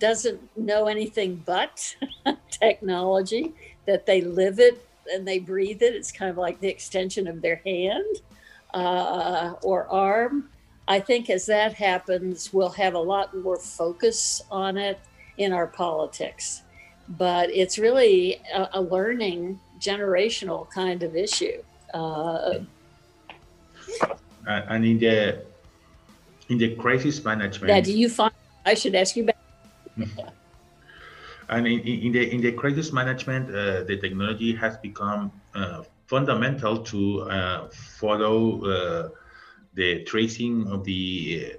doesn't 0.00 0.40
know 0.56 0.88
anything 0.88 1.42
but 1.46 1.94
technology, 2.50 3.54
that 3.86 4.06
they 4.06 4.20
live 4.20 4.58
it 4.58 4.84
and 5.12 5.26
they 5.26 5.38
breathe 5.38 5.82
it. 5.82 5.94
It's 5.94 6.12
kind 6.12 6.30
of 6.30 6.36
like 6.36 6.60
the 6.60 6.68
extension 6.68 7.28
of 7.28 7.40
their 7.42 7.60
hand 7.64 8.16
uh, 8.74 9.54
or 9.62 9.86
arm. 9.88 10.48
I 10.88 10.98
think 11.00 11.30
as 11.30 11.46
that 11.46 11.74
happens, 11.74 12.52
we'll 12.52 12.70
have 12.70 12.94
a 12.94 12.98
lot 12.98 13.36
more 13.36 13.58
focus 13.58 14.42
on 14.50 14.76
it 14.76 14.98
in 15.38 15.52
our 15.52 15.66
politics. 15.66 16.62
But 17.08 17.50
it's 17.50 17.78
really 17.78 18.40
a, 18.52 18.68
a 18.74 18.80
learning 18.80 19.60
generational 19.78 20.68
kind 20.70 21.02
of 21.02 21.16
issue. 21.16 21.62
Uh, 21.94 22.60
and 24.46 24.84
in 24.84 24.98
the 24.98 25.44
in 26.48 26.58
the 26.58 26.74
crisis 26.76 27.24
management, 27.24 27.84
do 27.84 27.92
you 27.92 28.08
find? 28.08 28.32
I 28.64 28.74
should 28.74 28.94
ask 28.94 29.16
you 29.16 29.24
back. 29.24 29.39
and 31.48 31.66
in, 31.66 31.80
in 31.80 32.12
the 32.12 32.34
in 32.34 32.40
the 32.40 32.52
crisis 32.52 32.92
management, 32.92 33.48
uh, 33.50 33.84
the 33.84 33.98
technology 34.00 34.54
has 34.54 34.76
become 34.78 35.32
uh, 35.54 35.82
fundamental 36.06 36.78
to 36.78 37.22
uh, 37.22 37.68
follow 37.68 38.64
uh, 38.64 39.08
the 39.74 40.04
tracing 40.04 40.66
of 40.68 40.84
the 40.84 41.54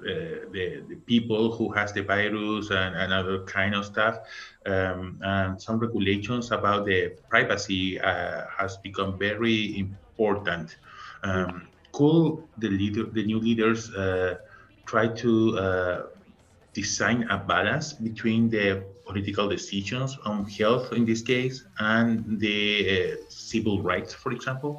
uh, 0.00 0.44
the, 0.52 0.82
the, 0.88 0.96
people 1.06 1.50
who 1.56 1.72
has 1.72 1.90
the 1.92 2.02
virus 2.02 2.70
and, 2.70 2.94
and 2.94 3.14
other 3.14 3.42
kind 3.44 3.74
of 3.74 3.86
stuff. 3.86 4.18
Um, 4.66 5.18
and 5.22 5.60
some 5.60 5.78
regulations 5.78 6.52
about 6.52 6.84
the 6.84 7.16
privacy 7.30 7.98
uh, 7.98 8.42
has 8.58 8.76
become 8.76 9.18
very 9.18 9.78
important. 9.78 10.76
Um, 11.22 11.68
could 11.92 12.42
the 12.58 12.68
leader 12.68 13.04
the 13.04 13.24
new 13.24 13.40
leaders 13.40 13.90
uh, 13.94 14.36
try 14.84 15.08
to 15.08 15.58
uh, 15.58 16.02
design 16.80 17.18
a 17.36 17.38
balance 17.38 17.86
between 18.08 18.42
the 18.54 18.66
political 19.06 19.46
decisions 19.56 20.10
on 20.24 20.44
health 20.58 20.92
in 20.92 21.02
this 21.10 21.22
case 21.22 21.56
and 21.78 22.40
the 22.44 22.56
uh, 22.90 23.16
civil 23.28 23.76
rights 23.90 24.12
for 24.22 24.30
example 24.32 24.72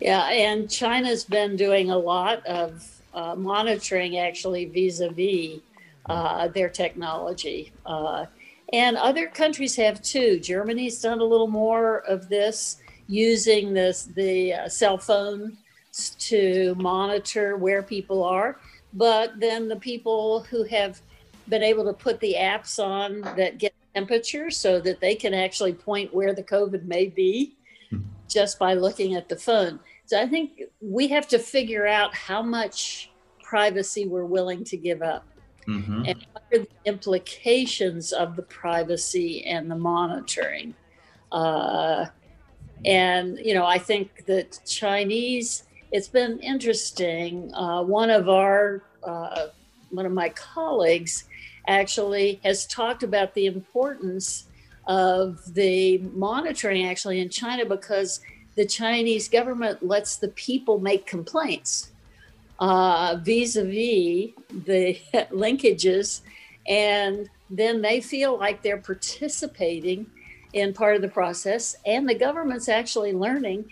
yeah 0.00 0.24
and 0.46 0.70
china's 0.80 1.24
been 1.24 1.52
doing 1.56 1.86
a 1.90 2.00
lot 2.12 2.44
of 2.46 2.68
uh, 3.14 3.34
monitoring 3.34 4.18
actually 4.18 4.64
vis-a-vis 4.66 5.60
uh, 6.06 6.48
their 6.48 6.68
technology. 6.68 7.72
Uh, 7.86 8.26
and 8.72 8.96
other 8.96 9.26
countries 9.28 9.76
have 9.76 10.02
too. 10.02 10.38
Germany's 10.38 11.00
done 11.00 11.20
a 11.20 11.24
little 11.24 11.48
more 11.48 11.98
of 12.00 12.28
this 12.28 12.78
using 13.06 13.72
this 13.72 14.04
the 14.04 14.54
uh, 14.54 14.68
cell 14.68 14.98
phone 14.98 15.56
to 16.18 16.74
monitor 16.76 17.56
where 17.56 17.82
people 17.82 18.24
are. 18.24 18.58
But 18.94 19.38
then 19.40 19.68
the 19.68 19.76
people 19.76 20.44
who 20.44 20.64
have 20.64 21.00
been 21.48 21.62
able 21.62 21.84
to 21.84 21.92
put 21.92 22.20
the 22.20 22.36
apps 22.38 22.82
on 22.82 23.20
that 23.36 23.58
get 23.58 23.74
temperature 23.94 24.50
so 24.50 24.80
that 24.80 25.00
they 25.00 25.14
can 25.14 25.34
actually 25.34 25.72
point 25.72 26.12
where 26.12 26.34
the 26.34 26.42
COVID 26.42 26.84
may 26.84 27.06
be 27.06 27.56
hmm. 27.90 27.98
just 28.28 28.58
by 28.58 28.74
looking 28.74 29.14
at 29.14 29.28
the 29.28 29.36
phone. 29.36 29.78
So 30.06 30.20
I 30.20 30.26
think 30.26 30.62
we 30.80 31.08
have 31.08 31.28
to 31.28 31.38
figure 31.38 31.86
out 31.86 32.14
how 32.14 32.42
much 32.42 33.10
privacy 33.42 34.06
we're 34.06 34.24
willing 34.24 34.64
to 34.64 34.76
give 34.76 35.02
up. 35.02 35.26
Mm-hmm. 35.66 36.04
And 36.06 36.26
what 36.32 36.42
are 36.52 36.58
the 36.58 36.68
implications 36.84 38.12
of 38.12 38.36
the 38.36 38.42
privacy 38.42 39.44
and 39.44 39.70
the 39.70 39.76
monitoring? 39.76 40.74
Uh, 41.32 42.06
and, 42.84 43.38
you 43.38 43.54
know, 43.54 43.64
I 43.64 43.78
think 43.78 44.26
that 44.26 44.60
Chinese, 44.66 45.64
it's 45.94 46.08
been 46.08 46.40
interesting. 46.40 47.54
Uh, 47.54 47.80
one 47.80 48.10
of 48.10 48.28
our, 48.28 48.82
uh, 49.04 49.46
one 49.90 50.04
of 50.04 50.10
my 50.10 50.28
colleagues 50.30 51.22
actually 51.68 52.40
has 52.42 52.66
talked 52.66 53.04
about 53.04 53.32
the 53.34 53.46
importance 53.46 54.46
of 54.88 55.54
the 55.54 55.98
monitoring 56.12 56.84
actually 56.84 57.20
in 57.20 57.28
China 57.28 57.64
because 57.64 58.20
the 58.56 58.66
Chinese 58.66 59.28
government 59.28 59.86
lets 59.86 60.16
the 60.16 60.26
people 60.30 60.80
make 60.80 61.06
complaints 61.06 61.92
uh, 62.58 63.16
vis-a-vis 63.22 64.32
the 64.64 64.98
linkages, 65.30 66.22
and 66.66 67.30
then 67.48 67.82
they 67.82 68.00
feel 68.00 68.36
like 68.36 68.62
they're 68.62 68.78
participating 68.78 70.10
in 70.54 70.72
part 70.72 70.96
of 70.96 71.02
the 71.02 71.08
process, 71.08 71.76
and 71.86 72.08
the 72.08 72.16
government's 72.16 72.68
actually 72.68 73.12
learning 73.12 73.64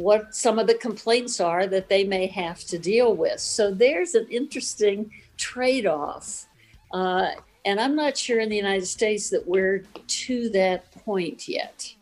what 0.00 0.34
some 0.34 0.58
of 0.58 0.66
the 0.66 0.74
complaints 0.74 1.40
are 1.40 1.66
that 1.66 1.88
they 1.88 2.04
may 2.04 2.26
have 2.26 2.64
to 2.64 2.78
deal 2.78 3.14
with. 3.14 3.40
So 3.40 3.70
there's 3.72 4.14
an 4.14 4.26
interesting 4.30 5.10
trade-off. 5.36 6.46
Uh, 6.92 7.32
and 7.64 7.78
I'm 7.78 7.94
not 7.94 8.16
sure 8.16 8.40
in 8.40 8.48
the 8.48 8.56
United 8.56 8.86
States 8.86 9.28
that 9.30 9.46
we're 9.46 9.84
to 10.06 10.48
that 10.50 10.90
point 10.92 11.46
yet. 11.48 11.94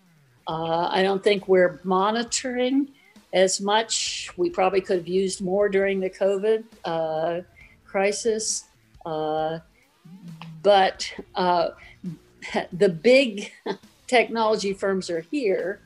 Uh, 0.46 0.88
I 0.90 1.02
don't 1.02 1.22
think 1.22 1.48
we're 1.48 1.80
monitoring 1.82 2.88
as 3.32 3.60
much. 3.60 4.30
We 4.36 4.48
probably 4.48 4.80
could 4.80 4.98
have 4.98 5.08
used 5.08 5.42
more 5.42 5.68
during 5.68 6.00
the 6.00 6.10
COVID 6.10 6.64
uh, 6.84 7.40
crisis. 7.84 8.64
Uh, 9.04 9.58
but 10.62 11.12
uh, 11.34 11.70
the 12.72 12.88
big 12.88 13.52
technology 14.06 14.72
firms 14.72 15.10
are 15.10 15.20
here. 15.20 15.80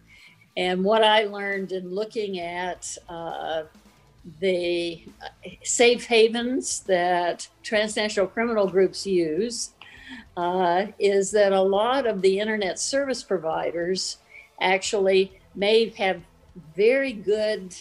And 0.56 0.84
what 0.84 1.02
I 1.02 1.24
learned 1.24 1.72
in 1.72 1.94
looking 1.94 2.40
at 2.40 2.96
uh, 3.08 3.64
the 4.40 5.02
safe 5.64 6.04
havens 6.04 6.80
that 6.80 7.48
transnational 7.62 8.26
criminal 8.26 8.68
groups 8.68 9.06
use 9.06 9.70
uh, 10.36 10.86
is 10.98 11.30
that 11.32 11.52
a 11.52 11.62
lot 11.62 12.06
of 12.06 12.22
the 12.22 12.38
internet 12.38 12.78
service 12.78 13.22
providers 13.22 14.18
actually 14.60 15.40
may 15.54 15.88
have 15.90 16.20
very 16.76 17.12
good 17.12 17.74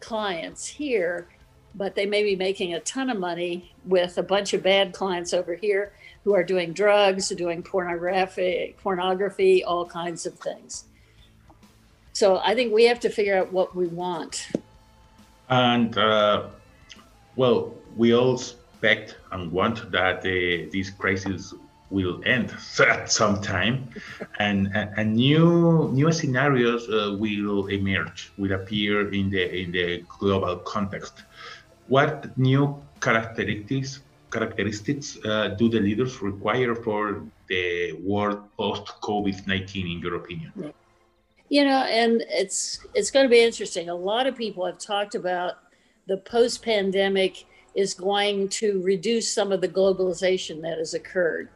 clients 0.00 0.66
here, 0.66 1.28
but 1.74 1.94
they 1.94 2.06
may 2.06 2.22
be 2.22 2.36
making 2.36 2.74
a 2.74 2.80
ton 2.80 3.10
of 3.10 3.18
money 3.18 3.72
with 3.84 4.18
a 4.18 4.22
bunch 4.22 4.52
of 4.54 4.62
bad 4.62 4.92
clients 4.92 5.32
over 5.32 5.54
here 5.54 5.92
who 6.24 6.34
are 6.34 6.44
doing 6.44 6.72
drugs, 6.72 7.28
doing 7.30 7.62
pornography, 7.62 8.74
pornography, 8.82 9.64
all 9.64 9.86
kinds 9.86 10.26
of 10.26 10.34
things. 10.34 10.84
So 12.18 12.40
I 12.42 12.52
think 12.56 12.72
we 12.72 12.82
have 12.90 12.98
to 13.06 13.10
figure 13.10 13.36
out 13.38 13.52
what 13.52 13.76
we 13.76 13.86
want. 13.86 14.48
And 15.48 15.96
uh, 15.96 16.48
well, 17.36 17.72
we 17.96 18.12
all 18.12 18.34
expect 18.34 19.16
and 19.30 19.52
want 19.52 19.92
that 19.92 20.18
uh, 20.18 20.68
this 20.72 20.90
crisis 20.90 21.54
will 21.90 22.20
end 22.26 22.52
at 22.80 23.12
some 23.12 23.40
time. 23.40 23.76
And, 24.40 24.58
and, 24.74 25.14
new 25.14 25.90
new 26.00 26.10
scenarios 26.10 26.88
uh, 26.88 27.16
will 27.22 27.68
emerge 27.68 28.32
will 28.36 28.54
appear 28.60 28.94
in 29.18 29.30
the 29.30 29.44
in 29.62 29.70
the 29.70 30.04
global 30.18 30.56
context. 30.74 31.14
What 31.86 32.36
new 32.36 32.62
characteristics 33.00 34.00
characteristics 34.32 35.06
uh, 35.24 35.54
do 35.60 35.68
the 35.68 35.80
leaders 35.88 36.20
require 36.20 36.74
for 36.74 37.22
the 37.46 37.92
world 38.10 38.40
post 38.58 38.86
covid-19 39.08 39.72
in 39.94 39.98
your 40.04 40.16
opinion 40.16 40.52
you 41.48 41.64
know 41.64 41.84
and 41.84 42.24
it's 42.28 42.80
it's 42.94 43.10
going 43.10 43.24
to 43.24 43.30
be 43.30 43.42
interesting 43.42 43.88
a 43.88 43.94
lot 43.94 44.26
of 44.26 44.36
people 44.36 44.64
have 44.64 44.78
talked 44.78 45.14
about 45.14 45.54
the 46.06 46.16
post 46.18 46.62
pandemic 46.62 47.44
is 47.74 47.94
going 47.94 48.48
to 48.48 48.82
reduce 48.82 49.32
some 49.32 49.52
of 49.52 49.60
the 49.60 49.68
globalization 49.68 50.60
that 50.62 50.78
has 50.78 50.94
occurred 50.94 51.48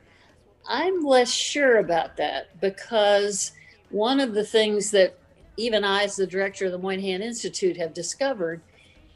I'm 0.69 1.01
less 1.01 1.31
sure 1.31 1.79
about 1.79 2.17
that 2.19 2.61
because 2.61 3.53
one 3.91 4.21
of 4.21 4.35
the 4.35 4.45
things 4.45 4.91
that 4.93 5.19
even 5.57 5.85
I, 5.85 6.05
as 6.05 6.17
the 6.17 6.27
director 6.27 6.67
of 6.67 6.73
the 6.73 6.79
Moynihan 6.79 7.23
Institute, 7.23 7.77
have 7.77 7.93
discovered 7.93 8.63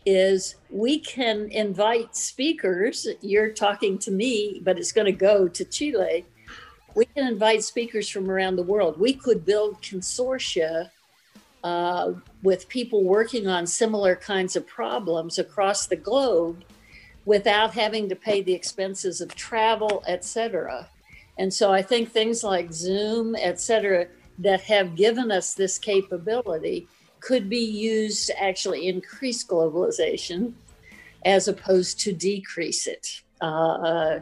is 0.05 0.57
we 0.71 0.99
can 0.99 1.51
invite 1.51 2.15
speakers. 2.15 3.07
You're 3.21 3.51
talking 3.51 3.99
to 4.01 4.11
me, 4.11 4.61
but 4.65 4.79
it's 4.79 4.93
going 4.93 5.07
to 5.07 5.13
go 5.13 5.49
to 5.49 5.65
Chile. 5.65 6.27
We 6.97 7.05
can 7.05 7.29
invite 7.29 7.63
speakers 7.63 8.09
from 8.09 8.31
around 8.31 8.57
the 8.57 8.63
world. 8.63 8.99
We 8.99 9.13
could 9.13 9.45
build 9.45 9.83
consortia 9.83 10.91
uh, 11.63 12.13
with 12.43 12.71
people 12.71 13.05
working 13.05 13.47
on 13.47 13.67
similar 13.67 14.17
kinds 14.17 14.57
of 14.57 14.67
problems 14.67 15.39
across 15.39 15.87
the 15.87 15.97
globe 15.97 16.65
without 17.27 17.75
having 17.75 18.09
to 18.09 18.17
pay 18.17 18.41
the 18.41 18.55
expenses 18.55 19.21
of 19.21 19.35
travel, 19.35 20.03
et 20.07 20.25
cetera. 20.25 20.89
And 21.37 21.53
so 21.53 21.71
I 21.71 21.83
think 21.83 22.11
things 22.11 22.43
like 22.43 22.73
Zoom, 22.73 23.37
et 23.37 23.61
cetera, 23.61 24.07
that 24.39 24.63
have 24.63 24.97
given 24.97 25.31
us 25.31 25.53
this 25.53 25.79
capability 25.79 26.89
could 27.21 27.51
be 27.51 27.59
used 27.59 28.29
to 28.29 28.43
actually 28.43 28.89
increase 28.89 29.45
globalization 29.45 30.55
as 31.27 31.47
opposed 31.47 32.01
to 32.01 32.13
decrease 32.13 32.87
it. 32.87 33.21
Uh, 33.43 34.21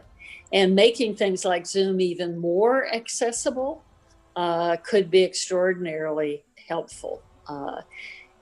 and 0.52 0.74
making 0.74 1.16
things 1.16 1.44
like 1.44 1.66
Zoom 1.66 2.00
even 2.00 2.38
more 2.38 2.92
accessible 2.92 3.82
uh, 4.36 4.76
could 4.76 5.10
be 5.10 5.22
extraordinarily 5.22 6.44
helpful. 6.68 7.22
Uh, 7.48 7.80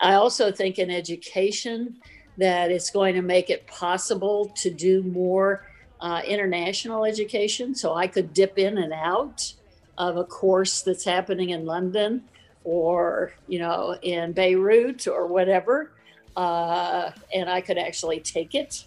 I 0.00 0.14
also 0.14 0.50
think 0.50 0.78
in 0.78 0.90
education 0.90 1.96
that 2.38 2.70
it's 2.70 2.90
going 2.90 3.14
to 3.14 3.22
make 3.22 3.50
it 3.50 3.66
possible 3.66 4.52
to 4.56 4.70
do 4.70 5.02
more 5.02 5.66
uh, 6.00 6.22
international 6.26 7.04
education, 7.04 7.74
so 7.74 7.94
I 7.94 8.06
could 8.06 8.34
dip 8.34 8.58
in 8.58 8.78
and 8.78 8.92
out 8.92 9.52
of 9.98 10.16
a 10.16 10.24
course 10.24 10.82
that's 10.82 11.04
happening 11.04 11.50
in 11.50 11.64
London 11.64 12.24
or 12.64 13.32
you 13.46 13.58
know 13.58 13.96
in 14.02 14.32
Beirut 14.32 15.06
or 15.06 15.26
whatever, 15.26 15.92
uh, 16.36 17.10
and 17.34 17.48
I 17.48 17.60
could 17.60 17.78
actually 17.78 18.20
take 18.20 18.54
it, 18.54 18.84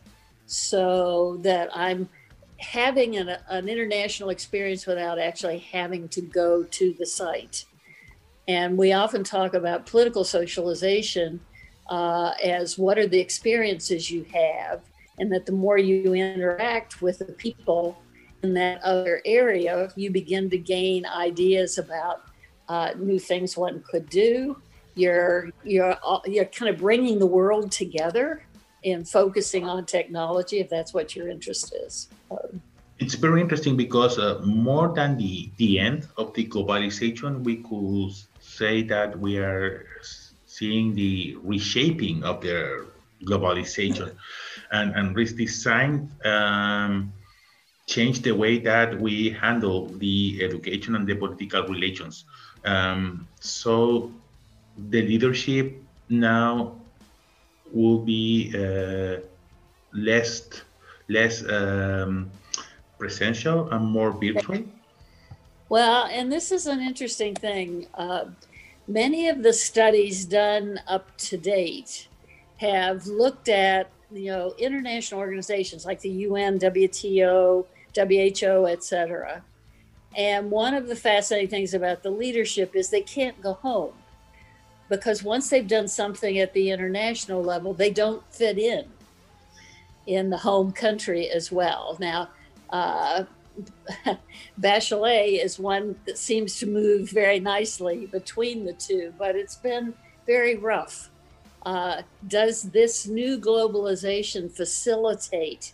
so 0.48 1.38
that 1.44 1.70
I'm 1.74 2.10
having 2.60 3.18
an, 3.18 3.38
an 3.50 3.68
international 3.68 4.30
experience 4.30 4.86
without 4.86 5.20
actually 5.20 5.60
having 5.60 6.08
to 6.10 6.22
go 6.22 6.64
to 6.64 6.96
the 6.98 7.06
site. 7.06 7.66
And 8.48 8.78
we 8.78 8.94
often 8.94 9.24
talk 9.24 9.54
about 9.54 9.86
political 9.86 10.24
socialization 10.24 11.40
uh, 11.90 12.32
as 12.44 12.78
what 12.78 12.98
are 12.98 13.08
the 13.08 13.20
experiences 13.20 14.10
you 14.10 14.26
have, 14.34 14.82
and 15.20 15.32
that 15.32 15.46
the 15.46 15.52
more 15.52 15.78
you 15.78 16.14
interact 16.14 17.02
with 17.02 17.20
the 17.20 17.26
people 17.26 17.98
in 18.44 18.54
that 18.54 18.82
other 18.84 19.22
area, 19.26 19.92
you 19.96 20.12
begin 20.12 20.50
to 20.50 20.58
gain 20.58 21.06
ideas 21.06 21.78
about 21.78 22.24
uh, 22.70 22.92
new 22.98 23.20
things 23.20 23.58
one 23.58 23.84
could 23.90 24.10
do. 24.10 24.58
You're 24.96 25.52
you're 25.64 25.98
you're 26.26 26.46
kind 26.46 26.74
of 26.74 26.80
bringing 26.80 27.20
the 27.20 27.26
world 27.26 27.72
together 27.72 28.45
and 28.86 29.08
focusing 29.08 29.68
on 29.68 29.86
technology 29.86 30.60
if 30.60 30.70
that's 30.70 30.94
what 30.94 31.16
your 31.16 31.30
interest 31.30 31.74
is. 31.74 32.08
It's 33.00 33.16
very 33.16 33.42
interesting 33.42 33.76
because 33.76 34.18
uh, 34.18 34.42
more 34.46 34.94
than 34.94 35.18
the 35.18 35.50
the 35.58 35.80
end 35.80 36.08
of 36.18 36.34
the 36.34 36.46
globalization, 36.48 37.44
we 37.44 37.58
could 37.58 38.14
say 38.40 38.84
that 38.84 39.20
we 39.20 39.38
are 39.38 39.86
seeing 40.46 40.96
the 40.96 41.36
reshaping 41.44 42.24
of 42.24 42.40
the 42.40 42.88
globalization 43.26 44.16
and, 44.72 44.96
and 44.96 45.16
this 45.16 45.34
design 45.34 46.10
um, 46.24 47.12
change 47.88 48.22
the 48.22 48.32
way 48.32 48.60
that 48.60 49.00
we 49.00 49.30
handle 49.30 49.88
the 49.88 50.40
education 50.42 50.96
and 50.96 51.06
the 51.06 51.16
political 51.16 51.64
relations. 51.68 52.24
Um, 52.64 53.28
so 53.42 54.12
the 54.90 55.02
leadership 55.02 55.76
now 56.10 56.76
will 57.76 58.00
be 58.00 58.52
uh, 58.56 59.20
less 59.94 60.50
less 61.08 61.48
um, 61.48 62.32
presential 62.98 63.70
and 63.70 63.86
more 63.86 64.12
virtual. 64.12 64.64
Well, 65.70 66.06
and 66.06 66.32
this 66.32 66.52
is 66.52 66.66
an 66.66 66.80
interesting 66.80 67.36
thing. 67.36 67.88
Uh, 67.94 68.26
many 68.88 69.28
of 69.28 69.44
the 69.44 69.54
studies 69.54 70.26
done 70.26 70.80
up 70.88 71.16
to 71.18 71.38
date 71.38 72.08
have 72.58 73.06
looked 73.06 73.50
at 73.50 73.92
you 74.12 74.32
know 74.32 74.54
international 74.58 75.20
organizations 75.20 75.86
like 75.86 76.00
the 76.00 76.10
UN, 76.10 76.58
WTO, 76.58 77.66
WHO, 77.94 78.66
etc. 78.66 79.44
And 80.16 80.50
one 80.50 80.74
of 80.74 80.88
the 80.88 80.96
fascinating 80.96 81.50
things 81.50 81.74
about 81.74 82.02
the 82.02 82.10
leadership 82.10 82.74
is 82.74 82.90
they 82.90 83.02
can't 83.02 83.40
go 83.42 83.54
home 83.54 83.94
because 84.90 85.24
once 85.24 85.50
they've 85.50 85.68
done 85.68 85.88
something 85.88 86.38
at 86.40 86.54
the 86.54 86.70
international 86.70 87.44
level, 87.44 87.74
they 87.74 87.90
don't 87.90 88.24
fit 88.32 88.58
in 88.58 88.86
in 90.08 90.30
the 90.30 90.38
home 90.38 90.72
country 90.72 91.30
as 91.30 91.52
well. 91.52 91.98
Now, 92.00 92.30
uh, 92.70 93.24
Bachelet 94.60 95.44
is 95.44 95.58
one 95.58 95.96
that 96.06 96.18
seems 96.18 96.60
to 96.60 96.68
move 96.68 97.10
very 97.10 97.40
nicely 97.40 98.06
between 98.06 98.66
the 98.66 98.74
two, 98.74 99.14
but 99.18 99.36
it's 99.36 99.56
been 99.56 99.94
very 100.26 100.58
rough. 100.58 101.10
Uh, 101.66 102.04
does 102.28 102.64
this 102.64 103.08
new 103.08 103.40
globalization 103.40 104.52
facilitate 104.52 105.74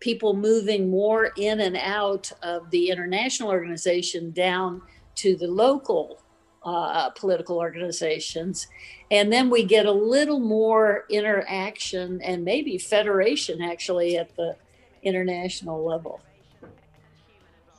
people 0.00 0.34
moving 0.34 0.90
more 0.90 1.32
in 1.38 1.60
and 1.60 1.76
out 1.76 2.30
of 2.42 2.70
the 2.70 2.90
international 2.90 3.48
organization 3.48 4.30
down 4.32 4.82
to 5.14 5.34
the 5.36 5.46
local 5.46 6.20
uh, 6.66 7.10
political 7.10 7.56
organizations? 7.56 8.66
And 9.10 9.32
then 9.32 9.48
we 9.48 9.64
get 9.64 9.86
a 9.86 9.92
little 9.92 10.40
more 10.40 11.04
interaction 11.08 12.20
and 12.22 12.44
maybe 12.44 12.76
federation 12.76 13.62
actually 13.62 14.18
at 14.18 14.34
the 14.36 14.56
international 15.02 15.84
level. 15.84 16.20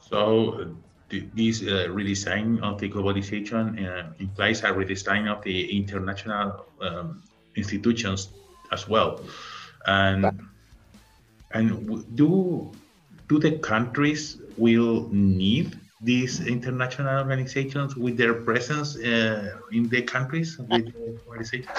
So 0.09 0.73
this 1.09 1.61
uh, 1.61 1.91
redesign 1.91 2.61
of 2.63 2.79
the 2.79 2.89
globalization 2.89 3.75
uh, 3.75 4.07
implies 4.19 4.63
a 4.63 4.71
redesign 4.71 5.29
of 5.29 5.43
the 5.43 5.77
international 5.77 6.65
um, 6.81 7.23
institutions 7.55 8.29
as 8.71 8.87
well. 8.87 9.19
And 9.85 10.31
and 11.51 12.05
do 12.15 12.71
do 13.27 13.39
the 13.39 13.59
countries 13.59 14.37
will 14.57 15.07
need 15.11 15.79
these 16.01 16.45
international 16.45 17.17
organizations 17.17 17.95
with 17.95 18.17
their 18.17 18.33
presence 18.33 18.97
uh, 18.97 19.57
in 19.71 19.89
the 19.89 20.01
countries 20.01 20.57
with 20.57 20.93
the 20.93 21.19
organization? 21.27 21.71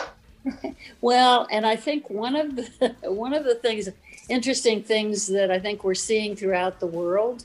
well, 1.00 1.46
and 1.50 1.66
I 1.66 1.76
think 1.76 2.11
one 2.11 2.37
of 2.37 2.57
the 2.57 2.94
one 3.02 3.35
of 3.35 3.44
the 3.44 3.54
things, 3.54 3.88
interesting 4.28 4.83
things 4.83 5.26
that 5.28 5.50
I 5.50 5.59
think 5.59 5.85
we're 5.85 5.94
seeing 5.94 6.37
throughout 6.37 6.81
the 6.81 6.87
world, 6.87 7.44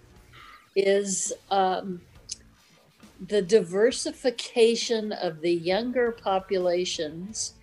is 0.75 1.33
um, 1.51 2.01
the 3.27 3.41
diversification 3.41 5.11
of 5.11 5.41
the 5.41 5.53
younger 5.53 6.11
populations 6.11 7.53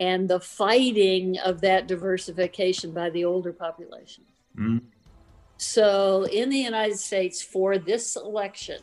and 0.00 0.28
the 0.28 0.40
fighting 0.40 1.38
of 1.38 1.60
that 1.60 1.86
diversification 1.86 2.92
by 2.92 3.10
the 3.10 3.24
older 3.24 3.52
population. 3.52 4.24
Mm. 4.56 4.82
So, 5.58 6.24
in 6.24 6.50
the 6.50 6.58
United 6.58 6.98
States, 6.98 7.42
for 7.42 7.78
this 7.78 8.16
election, 8.16 8.80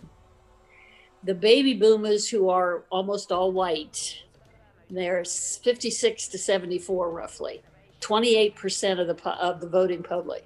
the 1.23 1.33
baby 1.33 1.73
boomers 1.73 2.29
who 2.29 2.49
are 2.49 2.83
almost 2.91 3.31
all 3.31 3.51
white 3.51 4.23
there's 4.89 5.57
56 5.57 6.27
to 6.29 6.38
74 6.38 7.11
roughly, 7.11 7.61
28% 8.01 8.99
of 8.99 9.07
the 9.07 9.29
of 9.29 9.59
the 9.59 9.67
voting 9.67 10.03
public. 10.03 10.45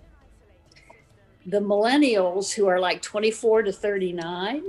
The 1.46 1.60
millennials 1.60 2.54
who 2.54 2.68
are 2.68 2.80
like 2.80 3.02
24 3.02 3.64
to 3.64 3.72
39, 3.72 4.64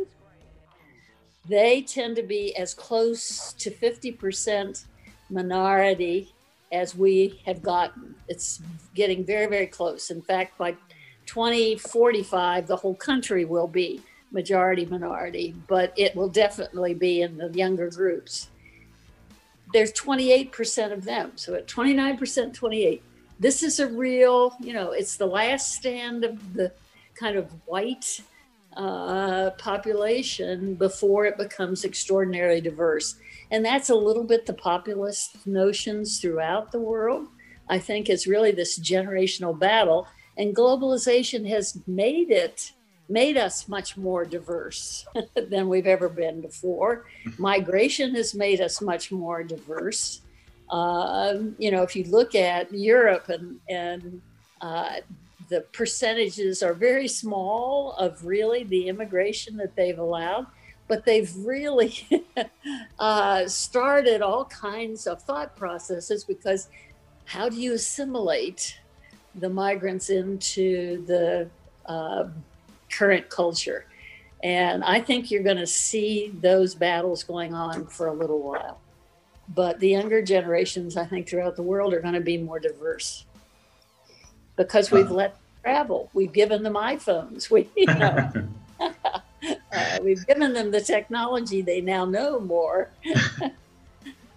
they 1.48 1.82
tend 1.82 2.16
to 2.16 2.22
be 2.22 2.56
as 2.56 2.74
close 2.74 3.52
to 3.54 3.70
50% 3.70 4.84
minority 5.30 6.32
as 6.72 6.94
we 6.96 7.40
have 7.44 7.62
gotten. 7.62 8.14
It's 8.28 8.62
getting 8.94 9.24
very, 9.24 9.46
very 9.46 9.66
close. 9.66 10.10
In 10.10 10.22
fact, 10.22 10.56
by 10.58 10.76
2045, 11.32 12.66
the 12.66 12.76
whole 12.76 12.94
country 12.94 13.44
will 13.44 13.68
be 13.68 14.02
majority 14.32 14.86
minority, 14.86 15.54
but 15.68 15.92
it 15.96 16.14
will 16.14 16.28
definitely 16.28 16.94
be 16.94 17.22
in 17.22 17.36
the 17.36 17.50
younger 17.52 17.90
groups 17.90 18.48
there's 19.72 19.92
28% 19.92 20.92
of 20.92 21.04
them. 21.04 21.32
So 21.36 21.54
at 21.54 21.66
29%, 21.66 22.54
28. 22.54 23.02
This 23.38 23.62
is 23.62 23.80
a 23.80 23.86
real, 23.86 24.54
you 24.60 24.72
know, 24.72 24.92
it's 24.92 25.16
the 25.16 25.26
last 25.26 25.74
stand 25.74 26.24
of 26.24 26.54
the 26.54 26.72
kind 27.14 27.36
of 27.36 27.50
white 27.66 28.20
uh, 28.76 29.50
population 29.50 30.74
before 30.74 31.26
it 31.26 31.36
becomes 31.36 31.84
extraordinarily 31.84 32.60
diverse. 32.60 33.16
And 33.50 33.64
that's 33.64 33.90
a 33.90 33.94
little 33.94 34.24
bit 34.24 34.46
the 34.46 34.52
populist 34.52 35.46
notions 35.46 36.20
throughout 36.20 36.70
the 36.70 36.80
world. 36.80 37.28
I 37.68 37.78
think 37.78 38.08
it's 38.08 38.26
really 38.26 38.50
this 38.50 38.78
generational 38.78 39.58
battle. 39.58 40.06
And 40.38 40.54
globalization 40.54 41.48
has 41.48 41.78
made 41.86 42.30
it 42.30 42.72
made 43.10 43.36
us 43.36 43.68
much 43.68 43.96
more 43.96 44.24
diverse 44.24 45.04
than 45.50 45.68
we've 45.68 45.86
ever 45.86 46.08
been 46.08 46.40
before. 46.40 47.06
Migration 47.38 48.14
has 48.14 48.34
made 48.34 48.60
us 48.60 48.80
much 48.80 49.10
more 49.10 49.42
diverse. 49.42 50.22
Uh, 50.70 51.34
you 51.58 51.72
know, 51.72 51.82
if 51.82 51.96
you 51.96 52.04
look 52.04 52.36
at 52.36 52.72
Europe 52.72 53.28
and, 53.28 53.58
and 53.68 54.22
uh, 54.60 54.96
the 55.48 55.62
percentages 55.72 56.62
are 56.62 56.72
very 56.72 57.08
small 57.08 57.92
of 57.94 58.24
really 58.24 58.62
the 58.62 58.86
immigration 58.86 59.56
that 59.56 59.74
they've 59.74 59.98
allowed, 59.98 60.46
but 60.86 61.04
they've 61.04 61.34
really 61.38 62.08
uh, 63.00 63.46
started 63.48 64.22
all 64.22 64.44
kinds 64.44 65.08
of 65.08 65.20
thought 65.22 65.56
processes 65.56 66.22
because 66.22 66.68
how 67.24 67.48
do 67.48 67.56
you 67.56 67.74
assimilate 67.74 68.78
the 69.34 69.48
migrants 69.48 70.10
into 70.10 71.04
the 71.06 71.48
uh, 71.86 72.28
current 72.90 73.28
culture. 73.28 73.86
And 74.42 74.82
I 74.84 75.00
think 75.00 75.30
you're 75.30 75.42
going 75.42 75.58
to 75.58 75.66
see 75.66 76.32
those 76.40 76.74
battles 76.74 77.22
going 77.22 77.54
on 77.54 77.86
for 77.86 78.06
a 78.06 78.12
little 78.12 78.40
while. 78.40 78.80
But 79.54 79.80
the 79.80 79.88
younger 79.88 80.22
generations, 80.22 80.96
I 80.96 81.04
think, 81.04 81.28
throughout 81.28 81.56
the 81.56 81.62
world 81.62 81.92
are 81.92 82.00
going 82.00 82.14
to 82.14 82.20
be 82.20 82.38
more 82.38 82.58
diverse 82.60 83.24
because 84.56 84.90
we've 84.90 85.10
let 85.10 85.36
travel. 85.62 86.10
We've 86.14 86.32
given 86.32 86.62
them 86.62 86.74
iPhones. 86.74 87.50
We, 87.50 87.68
you 87.76 87.86
know, 87.86 88.32
uh, 88.80 89.98
we've 90.02 90.26
given 90.26 90.52
them 90.52 90.70
the 90.70 90.80
technology. 90.80 91.62
They 91.62 91.80
now 91.80 92.04
know 92.04 92.40
more. 92.40 92.90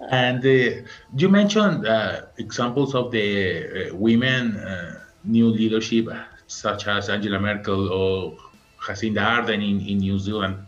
and 0.09 0.45
uh, 0.45 0.81
you 1.15 1.29
mentioned 1.29 1.87
uh, 1.87 2.21
examples 2.37 2.95
of 2.95 3.11
the 3.11 3.89
uh, 3.91 3.95
women 3.95 4.57
uh, 4.57 4.99
new 5.23 5.47
leadership 5.47 6.07
such 6.47 6.87
as 6.87 7.09
Angela 7.09 7.39
Merkel 7.39 7.91
or 7.91 8.37
Jacinda 8.79 9.21
Ardern 9.21 9.61
in, 9.63 9.79
in 9.87 9.97
New 9.99 10.19
Zealand. 10.19 10.65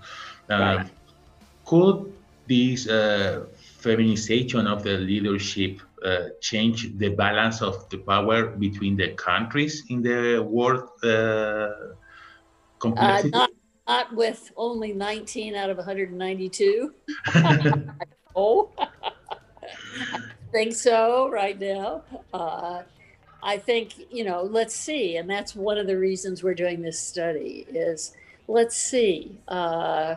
Uh, 0.50 0.54
right. 0.54 0.88
Could 1.66 2.14
this 2.48 2.88
uh, 2.88 3.46
feminization 3.80 4.68
of 4.68 4.84
the 4.84 4.98
leadership 4.98 5.82
uh, 6.04 6.30
change 6.40 6.98
the 6.98 7.10
balance 7.10 7.62
of 7.62 7.90
the 7.90 7.98
power 7.98 8.48
between 8.48 8.96
the 8.96 9.10
countries 9.14 9.84
in 9.90 10.02
the 10.02 10.40
world 10.40 10.90
uh, 11.04 11.94
complexity? 12.80 13.30
Not, 13.30 13.50
not 13.88 14.16
with 14.16 14.52
only 14.56 14.94
19 14.94 15.56
out 15.56 15.70
of 15.70 15.78
192. 15.78 16.94
oh, 18.36 18.72
think 20.52 20.74
so 20.74 21.30
right 21.30 21.60
now. 21.60 22.02
Uh, 22.34 22.84
I 23.44 23.58
think, 23.58 23.94
you 24.12 24.24
know, 24.24 24.42
let's 24.42 24.76
see. 24.76 25.18
And 25.18 25.30
that's 25.30 25.56
one 25.56 25.78
of 25.78 25.86
the 25.88 25.98
reasons 25.98 26.44
we're 26.44 26.56
doing 26.56 26.82
this 26.82 27.00
study 27.00 27.66
is 27.70 28.14
let's 28.48 28.76
see 28.76 29.38
uh, 29.48 30.16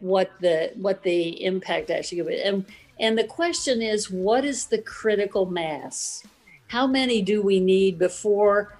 what 0.00 0.30
the 0.40 0.72
what 0.76 1.02
the 1.02 1.44
impact 1.44 1.90
actually 1.90 2.18
could 2.18 2.28
be. 2.28 2.42
And, 2.42 2.64
and 3.00 3.18
the 3.18 3.24
question 3.24 3.82
is, 3.82 4.10
what 4.10 4.44
is 4.44 4.66
the 4.66 4.78
critical 4.78 5.46
mass? 5.46 6.24
How 6.68 6.86
many 6.86 7.20
do 7.20 7.42
we 7.42 7.60
need 7.60 7.98
before 7.98 8.76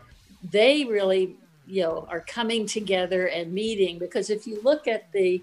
they 0.50 0.84
really, 0.84 1.36
you 1.66 1.82
know, 1.82 2.06
are 2.08 2.20
coming 2.20 2.64
together 2.66 3.26
and 3.26 3.52
meeting? 3.52 3.98
Because 3.98 4.30
if 4.30 4.46
you 4.46 4.60
look 4.62 4.88
at 4.88 5.12
the 5.12 5.42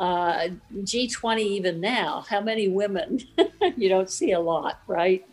uh, 0.00 0.48
G20 0.74 1.40
even 1.40 1.80
now, 1.80 2.24
how 2.28 2.40
many 2.40 2.68
women? 2.68 3.20
you 3.76 3.88
don't 3.88 4.10
see 4.10 4.32
a 4.32 4.40
lot, 4.40 4.80
right? 4.86 5.26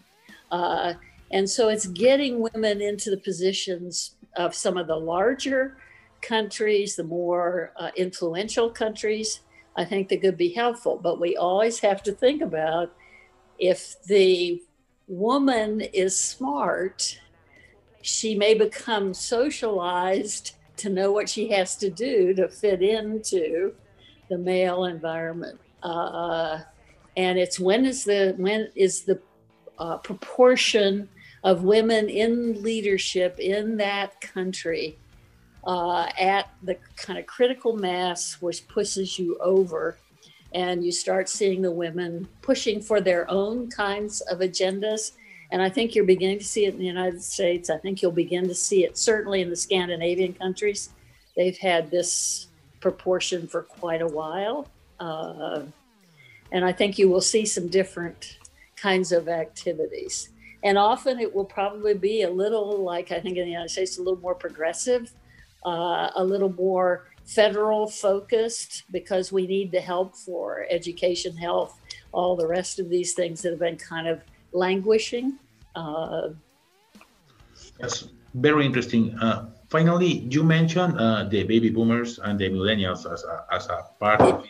Uh, 0.51 0.93
and 1.31 1.49
so 1.49 1.69
it's 1.69 1.87
getting 1.87 2.39
women 2.39 2.81
into 2.81 3.09
the 3.09 3.17
positions 3.17 4.15
of 4.35 4.55
some 4.55 4.77
of 4.77 4.87
the 4.87 4.95
larger 4.95 5.77
countries, 6.21 6.95
the 6.95 7.03
more 7.03 7.71
uh, 7.77 7.91
influential 7.95 8.69
countries. 8.69 9.41
I 9.75 9.85
think 9.85 10.09
that 10.09 10.21
could 10.21 10.37
be 10.37 10.53
helpful. 10.53 10.99
But 11.01 11.19
we 11.19 11.35
always 11.35 11.79
have 11.79 12.01
to 12.03 12.11
think 12.11 12.41
about 12.41 12.93
if 13.59 14.01
the 14.03 14.61
woman 15.07 15.81
is 15.81 16.19
smart, 16.19 17.19
she 18.01 18.35
may 18.35 18.53
become 18.53 19.13
socialized 19.13 20.55
to 20.77 20.89
know 20.89 21.11
what 21.11 21.29
she 21.29 21.49
has 21.49 21.75
to 21.77 21.89
do 21.89 22.33
to 22.33 22.47
fit 22.47 22.81
into 22.81 23.73
the 24.29 24.37
male 24.37 24.85
environment. 24.85 25.59
Uh, 25.83 26.59
and 27.17 27.39
it's 27.39 27.59
when 27.59 27.85
is 27.85 28.03
the 28.03 28.33
when 28.37 28.69
is 28.75 29.03
the 29.03 29.19
uh, 29.77 29.97
proportion 29.97 31.07
of 31.43 31.63
women 31.63 32.09
in 32.09 32.61
leadership 32.63 33.39
in 33.39 33.77
that 33.77 34.19
country 34.19 34.97
uh, 35.65 36.09
at 36.19 36.49
the 36.63 36.77
kind 36.95 37.19
of 37.19 37.25
critical 37.25 37.75
mass 37.75 38.41
which 38.41 38.67
pushes 38.67 39.19
you 39.19 39.37
over 39.39 39.97
and 40.53 40.83
you 40.83 40.91
start 40.91 41.27
seeing 41.27 41.61
the 41.61 41.71
women 41.71 42.27
pushing 42.41 42.81
for 42.81 43.01
their 43.01 43.29
own 43.29 43.69
kinds 43.69 44.21
of 44.21 44.39
agendas 44.39 45.11
and 45.51 45.61
i 45.61 45.69
think 45.69 45.93
you're 45.93 46.05
beginning 46.05 46.39
to 46.39 46.45
see 46.45 46.65
it 46.65 46.73
in 46.73 46.79
the 46.79 46.85
united 46.85 47.21
states 47.21 47.69
i 47.69 47.77
think 47.77 48.01
you'll 48.01 48.11
begin 48.11 48.47
to 48.47 48.55
see 48.55 48.83
it 48.83 48.97
certainly 48.97 49.41
in 49.41 49.49
the 49.49 49.55
scandinavian 49.55 50.33
countries 50.33 50.89
they've 51.35 51.57
had 51.57 51.91
this 51.91 52.47
proportion 52.85 53.47
for 53.47 53.61
quite 53.63 54.01
a 54.01 54.11
while 54.19 54.67
uh, 54.99 55.61
and 56.51 56.63
i 56.63 56.71
think 56.71 56.99
you 56.99 57.07
will 57.09 57.27
see 57.33 57.45
some 57.45 57.67
different 57.67 58.37
kinds 58.75 59.11
of 59.11 59.27
activities 59.27 60.29
and 60.65 60.79
often 60.79 61.19
it 61.19 61.33
will 61.33 61.45
probably 61.45 61.93
be 61.93 62.23
a 62.23 62.29
little 62.29 62.83
like 62.83 63.11
I 63.11 63.19
think 63.19 63.37
in 63.37 63.45
the 63.45 63.51
United 63.51 63.69
States, 63.69 63.99
a 63.99 64.01
little 64.01 64.19
more 64.19 64.33
progressive, 64.33 65.13
uh, 65.63 66.09
a 66.15 66.23
little 66.23 66.51
more 66.53 67.05
federal 67.23 67.87
focused 67.87 68.83
because 68.91 69.31
we 69.31 69.45
need 69.45 69.71
the 69.71 69.79
help 69.79 70.15
for 70.15 70.65
education, 70.71 71.37
health, 71.37 71.79
all 72.11 72.35
the 72.35 72.47
rest 72.47 72.79
of 72.79 72.89
these 72.89 73.13
things 73.13 73.43
that 73.43 73.51
have 73.51 73.59
been 73.59 73.77
kind 73.77 74.07
of 74.07 74.21
languishing. 74.53 75.37
Uh, 75.75 76.29
That's 77.79 78.09
very 78.33 78.65
interesting. 78.65 79.13
Uh, 79.19 79.45
finally, 79.69 80.27
you 80.29 80.43
mentioned 80.43 80.99
uh, 80.99 81.25
the 81.25 81.43
baby 81.43 81.69
boomers 81.69 82.19
and 82.19 82.39
the 82.39 82.49
millennials 82.49 83.11
as 83.11 83.23
a, 83.23 83.45
as 83.51 83.67
a 83.67 83.85
part 83.99 84.21
of 84.21 84.43
it. 84.43 84.49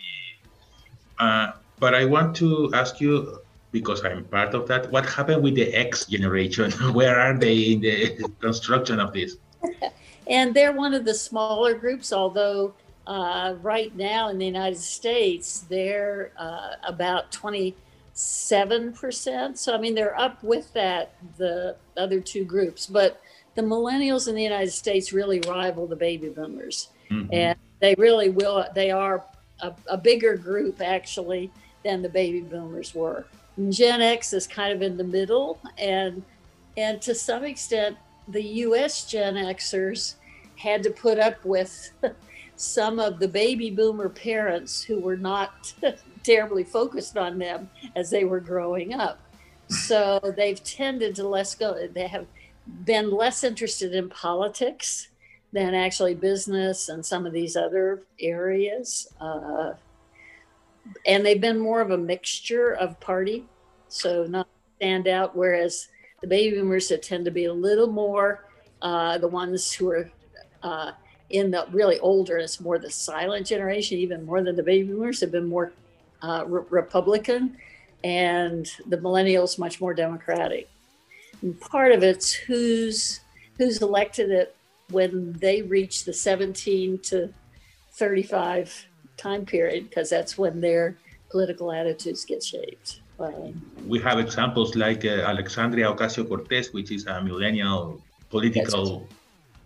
Uh, 1.19 1.51
but 1.79 1.93
I 1.93 2.05
want 2.05 2.35
to 2.37 2.71
ask 2.73 3.01
you 3.01 3.39
because 3.71 4.05
I'm 4.05 4.23
part 4.25 4.53
of 4.53 4.67
that. 4.67 4.91
What 4.91 5.05
happened 5.05 5.43
with 5.43 5.55
the 5.55 5.73
X 5.73 6.05
generation? 6.05 6.71
Where 6.93 7.19
are 7.19 7.37
they 7.37 7.73
in 7.73 7.81
the 7.81 8.29
construction 8.39 8.99
of 8.99 9.13
this? 9.13 9.37
and 10.27 10.53
they're 10.53 10.73
one 10.73 10.93
of 10.93 11.05
the 11.05 11.13
smaller 11.13 11.73
groups, 11.73 12.13
although 12.13 12.73
uh, 13.07 13.55
right 13.61 13.95
now 13.95 14.29
in 14.29 14.37
the 14.37 14.45
United 14.45 14.79
States, 14.79 15.65
they're 15.69 16.31
uh, 16.37 16.73
about 16.87 17.31
27%. 17.31 19.57
So, 19.57 19.75
I 19.75 19.77
mean, 19.77 19.93
they're 19.93 20.19
up 20.19 20.41
with 20.43 20.73
that, 20.73 21.13
the 21.37 21.75
other 21.97 22.21
two 22.21 22.45
groups. 22.45 22.87
But 22.87 23.21
the 23.55 23.61
millennials 23.61 24.27
in 24.27 24.35
the 24.35 24.43
United 24.43 24.71
States 24.71 25.11
really 25.11 25.41
rival 25.41 25.87
the 25.87 25.95
baby 25.95 26.29
boomers. 26.29 26.89
Mm-hmm. 27.09 27.33
And 27.33 27.59
they 27.79 27.95
really 27.97 28.29
will, 28.29 28.65
they 28.75 28.91
are 28.91 29.23
a, 29.61 29.73
a 29.87 29.97
bigger 29.97 30.35
group 30.35 30.81
actually 30.81 31.51
than 31.83 32.01
the 32.01 32.09
baby 32.09 32.41
boomers 32.41 32.93
were. 32.93 33.25
Gen 33.69 34.01
X 34.01 34.33
is 34.33 34.47
kind 34.47 34.73
of 34.73 34.81
in 34.81 34.97
the 34.97 35.03
middle, 35.03 35.59
and 35.77 36.23
and 36.75 37.01
to 37.03 37.15
some 37.15 37.45
extent, 37.45 37.97
the 38.27 38.43
U.S. 38.43 39.05
Gen 39.05 39.35
Xers 39.35 40.15
had 40.57 40.83
to 40.83 40.89
put 40.89 41.19
up 41.19 41.43
with 41.45 41.91
some 42.57 42.99
of 42.99 43.19
the 43.19 43.27
baby 43.27 43.69
boomer 43.69 44.09
parents 44.09 44.83
who 44.83 44.99
were 44.99 45.15
not 45.15 45.73
terribly 46.23 46.63
focused 46.63 47.17
on 47.17 47.39
them 47.39 47.69
as 47.95 48.09
they 48.09 48.25
were 48.25 48.39
growing 48.39 48.93
up. 48.93 49.19
So 49.67 50.19
they've 50.37 50.63
tended 50.63 51.15
to 51.15 51.27
less 51.27 51.55
go. 51.55 51.87
They 51.87 52.05
have 52.05 52.27
been 52.85 53.11
less 53.11 53.43
interested 53.43 53.93
in 53.93 54.09
politics 54.09 55.09
than 55.53 55.73
actually 55.73 56.15
business 56.15 56.89
and 56.89 57.05
some 57.05 57.25
of 57.25 57.33
these 57.33 57.55
other 57.55 58.03
areas. 58.19 59.07
Uh, 59.21 59.73
and 61.05 61.25
they've 61.25 61.41
been 61.41 61.59
more 61.59 61.81
of 61.81 61.91
a 61.91 61.97
mixture 61.97 62.73
of 62.73 62.99
party, 62.99 63.45
so 63.87 64.25
not 64.25 64.47
stand 64.77 65.07
out. 65.07 65.35
Whereas 65.35 65.87
the 66.21 66.27
baby 66.27 66.57
boomers 66.57 66.89
that 66.89 67.01
tend 67.01 67.25
to 67.25 67.31
be 67.31 67.45
a 67.45 67.53
little 67.53 67.87
more 67.87 68.45
uh, 68.81 69.17
the 69.17 69.27
ones 69.27 69.71
who 69.71 69.89
are 69.89 70.09
uh, 70.63 70.91
in 71.29 71.51
the 71.51 71.65
really 71.71 71.99
older, 71.99 72.37
it's 72.37 72.59
more 72.59 72.77
the 72.77 72.91
silent 72.91 73.47
generation, 73.47 73.97
even 73.97 74.25
more 74.25 74.43
than 74.43 74.55
the 74.55 74.63
baby 74.63 74.87
boomers 74.87 75.21
have 75.21 75.31
been 75.31 75.47
more 75.47 75.73
uh, 76.21 76.43
re- 76.45 76.63
Republican, 76.69 77.57
and 78.03 78.69
the 78.87 78.97
millennials 78.97 79.57
much 79.57 79.81
more 79.81 79.93
Democratic. 79.93 80.69
And 81.41 81.59
part 81.59 81.91
of 81.91 82.03
it's 82.03 82.33
who's 82.33 83.21
who's 83.57 83.81
elected 83.81 84.31
it 84.31 84.55
when 84.91 85.33
they 85.33 85.61
reach 85.61 86.05
the 86.05 86.13
17 86.13 86.99
to 86.99 87.33
35 87.93 88.87
time 89.17 89.45
period 89.45 89.89
because 89.89 90.09
that's 90.09 90.37
when 90.37 90.61
their 90.61 90.97
political 91.29 91.71
attitudes 91.71 92.25
get 92.25 92.43
shaped. 92.43 92.99
we 93.87 93.99
have 93.99 94.19
examples 94.19 94.75
like 94.75 95.05
uh, 95.05 95.31
Alexandria 95.33 95.87
Ocasio 95.93 96.27
Cortez, 96.27 96.73
which 96.73 96.91
is 96.91 97.07
a 97.07 97.21
millennial 97.21 98.01
political 98.29 99.07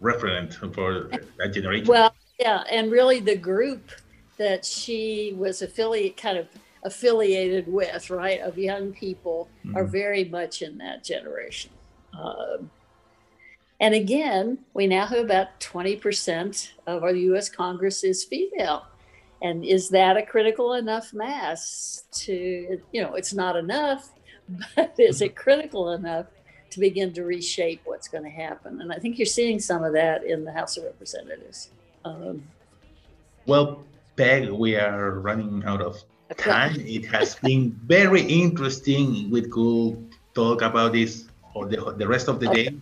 referent 0.02 0.54
for 0.76 1.10
that 1.38 1.50
generation. 1.54 1.88
Well, 1.88 2.14
yeah, 2.40 2.64
and 2.72 2.92
really 2.92 3.20
the 3.20 3.36
group 3.36 3.92
that 4.38 4.64
she 4.64 5.34
was 5.38 5.62
affiliate 5.62 6.16
kind 6.16 6.38
of 6.38 6.48
affiliated 6.84 7.68
with, 7.68 8.10
right, 8.10 8.42
of 8.42 8.58
young 8.58 8.92
people 8.92 9.48
mm-hmm. 9.66 9.78
are 9.78 9.86
very 9.86 10.26
much 10.26 10.62
in 10.62 10.78
that 10.78 11.04
generation. 11.04 11.72
Um, 12.14 12.72
and 13.80 13.94
again, 13.94 14.60
we 14.74 14.88
now 14.88 15.06
have 15.06 15.20
about 15.20 15.60
20% 15.60 16.72
of 16.88 17.04
our 17.04 17.14
US 17.14 17.50
Congress 17.50 18.04
is 18.04 18.24
female 18.24 18.86
and 19.42 19.64
is 19.64 19.90
that 19.90 20.18
a 20.18 20.22
critical 20.22 20.74
enough 20.74 21.14
mass 21.14 22.04
to 22.12 22.80
you 22.92 23.02
know 23.02 23.16
it's 23.16 23.34
not 23.34 23.56
enough 23.56 24.12
but 24.76 24.94
is 24.98 25.22
it 25.22 25.36
critical 25.36 25.92
enough 25.92 26.28
to 26.70 26.80
begin 26.80 27.12
to 27.14 27.24
reshape 27.24 27.82
what's 27.86 28.08
going 28.08 28.24
to 28.24 28.30
happen 28.30 28.82
and 28.82 28.92
i 28.92 28.98
think 28.98 29.18
you're 29.18 29.26
seeing 29.26 29.60
some 29.60 29.84
of 29.84 29.94
that 29.94 30.24
in 30.24 30.44
the 30.44 30.52
house 30.52 30.78
of 30.78 30.84
representatives 30.84 31.70
um, 32.06 32.44
well 33.46 33.84
peg 34.16 34.50
we 34.50 34.76
are 34.76 35.20
running 35.20 35.64
out 35.66 35.82
of 35.82 36.04
time 36.38 36.76
it 36.80 37.06
has 37.06 37.36
been 37.36 37.72
very 37.86 38.22
interesting 38.22 39.30
we 39.32 39.42
could 39.42 39.98
talk 40.34 40.62
about 40.62 40.94
this 40.94 41.28
for 41.54 41.66
the, 41.68 41.94
the 41.98 42.08
rest 42.08 42.28
of 42.28 42.40
the 42.40 42.50
okay. 42.50 42.70
day 42.70 42.76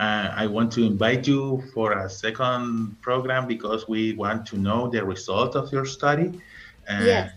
uh, 0.00 0.32
I 0.34 0.46
want 0.46 0.72
to 0.72 0.82
invite 0.82 1.26
you 1.26 1.62
for 1.74 1.92
a 1.92 2.08
second 2.08 2.96
program 3.02 3.46
because 3.46 3.86
we 3.86 4.14
want 4.14 4.46
to 4.46 4.56
know 4.56 4.88
the 4.88 5.04
result 5.04 5.54
of 5.54 5.70
your 5.70 5.84
study. 5.84 6.40
And 6.88 7.04
yes. 7.04 7.32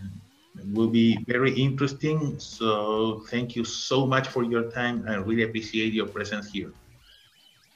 it 0.58 0.72
will 0.72 0.88
be 0.88 1.18
very 1.28 1.52
interesting. 1.52 2.38
So 2.38 3.22
thank 3.28 3.54
you 3.54 3.64
so 3.64 4.06
much 4.06 4.28
for 4.28 4.42
your 4.44 4.70
time. 4.70 5.04
I 5.06 5.16
really 5.16 5.42
appreciate 5.42 5.92
your 5.92 6.06
presence 6.06 6.50
here. 6.50 6.72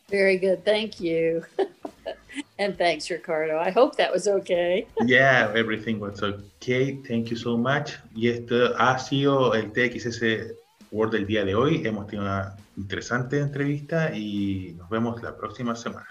Very 0.09 0.39
good. 0.39 0.65
Thank 0.65 1.01
you. 1.01 1.45
and 2.59 2.77
thanks, 2.77 3.11
Ricardo. 3.11 3.59
I 3.59 3.71
hope 3.71 3.97
that 3.97 4.13
was 4.13 4.29
okay. 4.29 4.87
yeah, 5.07 5.53
everything 5.55 5.99
was 6.01 6.23
okay. 6.23 6.99
Thank 7.07 7.31
you 7.31 7.37
so 7.37 7.57
much. 7.57 7.99
Y 8.15 8.29
este 8.29 8.73
ha 8.77 8.99
sido 8.99 9.55
el 9.55 9.73
TXS 9.73 10.55
Word 10.91 11.13
del 11.13 11.27
día 11.27 11.45
de 11.45 11.55
hoy. 11.55 11.87
Hemos 11.87 12.07
tenido 12.07 12.25
una 12.25 12.57
interesante 12.77 13.39
entrevista 13.39 14.15
y 14.15 14.75
nos 14.79 14.89
vemos 14.89 15.23
la 15.23 15.37
próxima 15.37 15.75
semana. 15.75 16.09